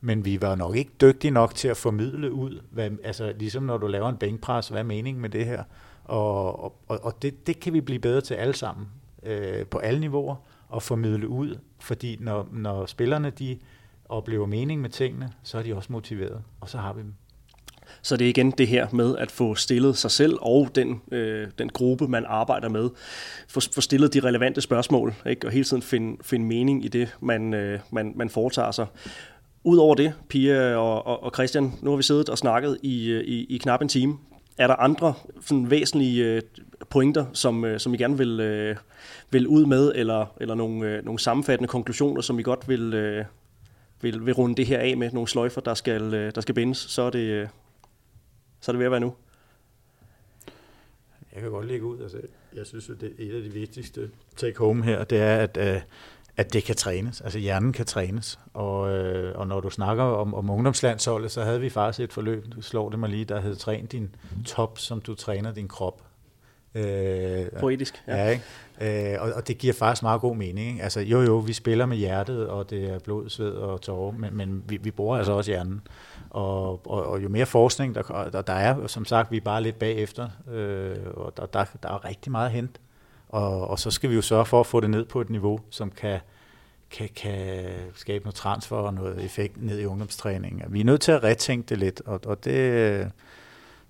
[0.00, 3.78] Men vi var nok ikke dygtige nok til at formidle ud, hvad, altså ligesom når
[3.78, 5.64] du laver en bænkpres, hvad er meningen med det her?
[6.04, 8.88] Og, og, og det, det kan vi blive bedre til alle sammen,
[9.22, 10.36] øh, på alle niveauer,
[10.68, 13.58] og formidle ud, fordi når, når spillerne de
[14.08, 17.14] oplever mening med tingene, så er de også motiveret, og så har vi dem.
[18.02, 21.48] Så det er igen det her med at få stillet sig selv og den, øh,
[21.58, 22.88] den gruppe, man arbejder med,
[23.48, 25.46] få, få stillet de relevante spørgsmål, ikke?
[25.46, 28.86] og hele tiden finde, finde mening i det, man, øh, man, man foretager sig.
[29.64, 33.24] Udover det, Pia og, og, og Christian, nu har vi siddet og snakket i, øh,
[33.24, 34.18] i, i knap en time.
[34.58, 36.42] Er der andre sådan væsentlige øh,
[36.90, 38.76] pointer, som, øh, som I gerne vil, øh,
[39.30, 43.24] vil ud med, eller, eller nogle, øh, nogle sammenfattende konklusioner, som I godt vil, øh,
[44.00, 46.78] vil, vil runde det her af med, nogle sløjfer, der skal, øh, der skal bindes,
[46.78, 47.48] så er det,
[48.60, 49.14] så er det ved at være nu.
[51.34, 52.02] Jeg kan godt lægge ud.
[52.02, 52.18] Altså,
[52.54, 55.80] jeg synes, at det er et af de vigtigste take-home her, det er, at, øh,
[56.36, 57.20] at det kan trænes.
[57.20, 58.38] Altså hjernen kan trænes.
[58.54, 62.44] Og, øh, og når du snakker om, om ungdomslandsholdet, så havde vi faktisk et forløb,
[62.56, 64.14] du slår det mig lige, der hed Træn din
[64.46, 66.02] top, som du træner din krop.
[66.74, 68.02] Øh, Poetisk.
[68.06, 69.14] Ja, ja ikke?
[69.14, 70.68] Øh, og, og det giver faktisk meget god mening.
[70.68, 70.82] Ikke?
[70.82, 74.36] Altså, jo jo, vi spiller med hjertet, og det er blod, sved og tårer, men,
[74.36, 75.80] men vi, vi bruger altså også hjernen.
[76.30, 78.02] Og, og, og jo mere forskning, der,
[78.32, 81.88] der, der er, som sagt, vi er bare lidt bagefter, øh, og der, der, der
[81.88, 82.80] er rigtig meget hent.
[83.28, 85.60] Og, og så skal vi jo sørge for at få det ned på et niveau,
[85.70, 86.20] som kan,
[86.90, 87.64] kan, kan
[87.94, 90.72] skabe noget transfer og noget effekt ned i ungdomstræningen.
[90.72, 93.12] Vi er nødt til at retænke det lidt, og, og det,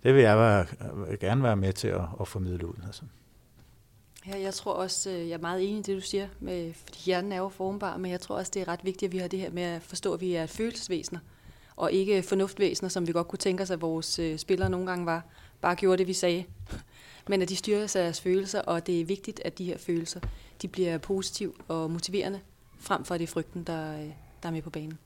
[0.02, 0.66] det vil jeg være,
[1.20, 2.74] gerne være med til at, at formidle ud.
[2.86, 3.02] Altså.
[4.26, 6.98] Ja, jeg tror også, øh, jeg er meget enig i det, du siger, med, fordi
[7.04, 9.28] hjernen er jo formbar, men jeg tror også, det er ret vigtigt, at vi har
[9.28, 11.20] det her med at forstå, at vi er følelsesvæsener,
[11.78, 15.06] og ikke fornuftvæsener, som vi godt kunne tænke os, at vores øh, spillere nogle gange
[15.06, 15.22] var,
[15.60, 16.44] bare gjorde det, vi sagde.
[17.28, 20.20] Men at de styrer sig deres følelser, og det er vigtigt, at de her følelser,
[20.62, 22.40] de bliver positive og motiverende,
[22.80, 24.06] frem for at det er frygten, der, øh,
[24.42, 24.98] der er med på banen.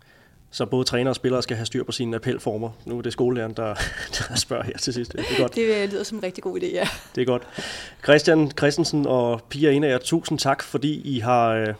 [0.50, 2.70] Så både træner og spillere skal have styr på sine appelformer.
[2.86, 3.74] Nu er det skolelæreren, der,
[4.18, 5.12] der spørger her til sidst.
[5.12, 5.54] Det er godt.
[5.54, 6.88] Det lyder som en rigtig god idé, ja.
[7.14, 7.42] Det er godt.
[8.04, 11.74] Christian Christensen og Pia af jer, tusind tak, fordi I har øh,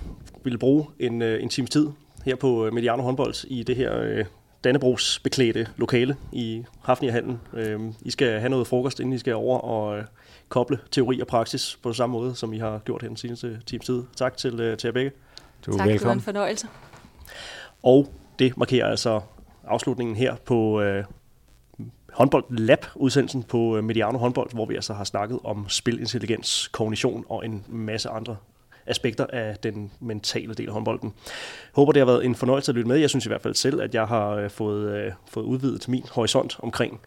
[0.45, 1.89] ville bruge en, øh, en times tid
[2.25, 4.25] her på øh, Mediano Håndbold i det her øh,
[4.65, 7.41] Dannebrogs beklædte lokale i Hafnirhallen.
[7.53, 10.05] Øh, I skal have noget frokost, inden I skal over og øh,
[10.49, 13.87] koble teori og praksis på samme måde, som I har gjort her den seneste times
[13.87, 14.03] tid.
[14.17, 15.11] Tak til, øh, til jer begge.
[15.67, 15.99] Du er tak, velkommen.
[15.99, 16.67] det var en fornøjelse.
[17.83, 19.21] Og det markerer altså
[19.65, 21.05] afslutningen her på øh,
[22.13, 27.25] håndbold lab udsendelsen på øh, Mediano håndbold, hvor vi altså har snakket om spilintelligens, kognition
[27.29, 28.37] og en masse andre
[28.87, 31.13] aspekter af den mentale del af håndbolden.
[31.73, 32.97] Håber, det har været en fornøjelse at lytte med.
[32.97, 36.05] Jeg synes i hvert fald selv, at jeg har øh, fået, øh, fået udvidet min
[36.11, 37.01] horisont omkring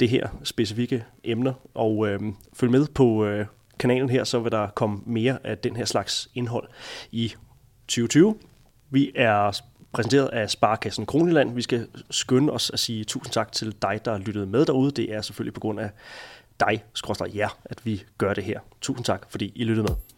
[0.00, 1.52] det her specifikke emner.
[1.74, 2.20] Og øh,
[2.52, 3.46] følg med på øh,
[3.78, 6.68] kanalen her, så vil der komme mere af den her slags indhold
[7.12, 7.34] i
[7.88, 8.34] 2020.
[8.90, 9.60] Vi er
[9.92, 11.54] præsenteret af Sparkassen Kroniland.
[11.54, 14.90] Vi skal skynde os at sige tusind tak til dig, der lyttede med derude.
[14.90, 15.90] Det er selvfølgelig på grund af
[16.60, 18.60] dig, skråstrej jer, at vi gør det her.
[18.80, 20.13] Tusind tak, fordi I lyttede med.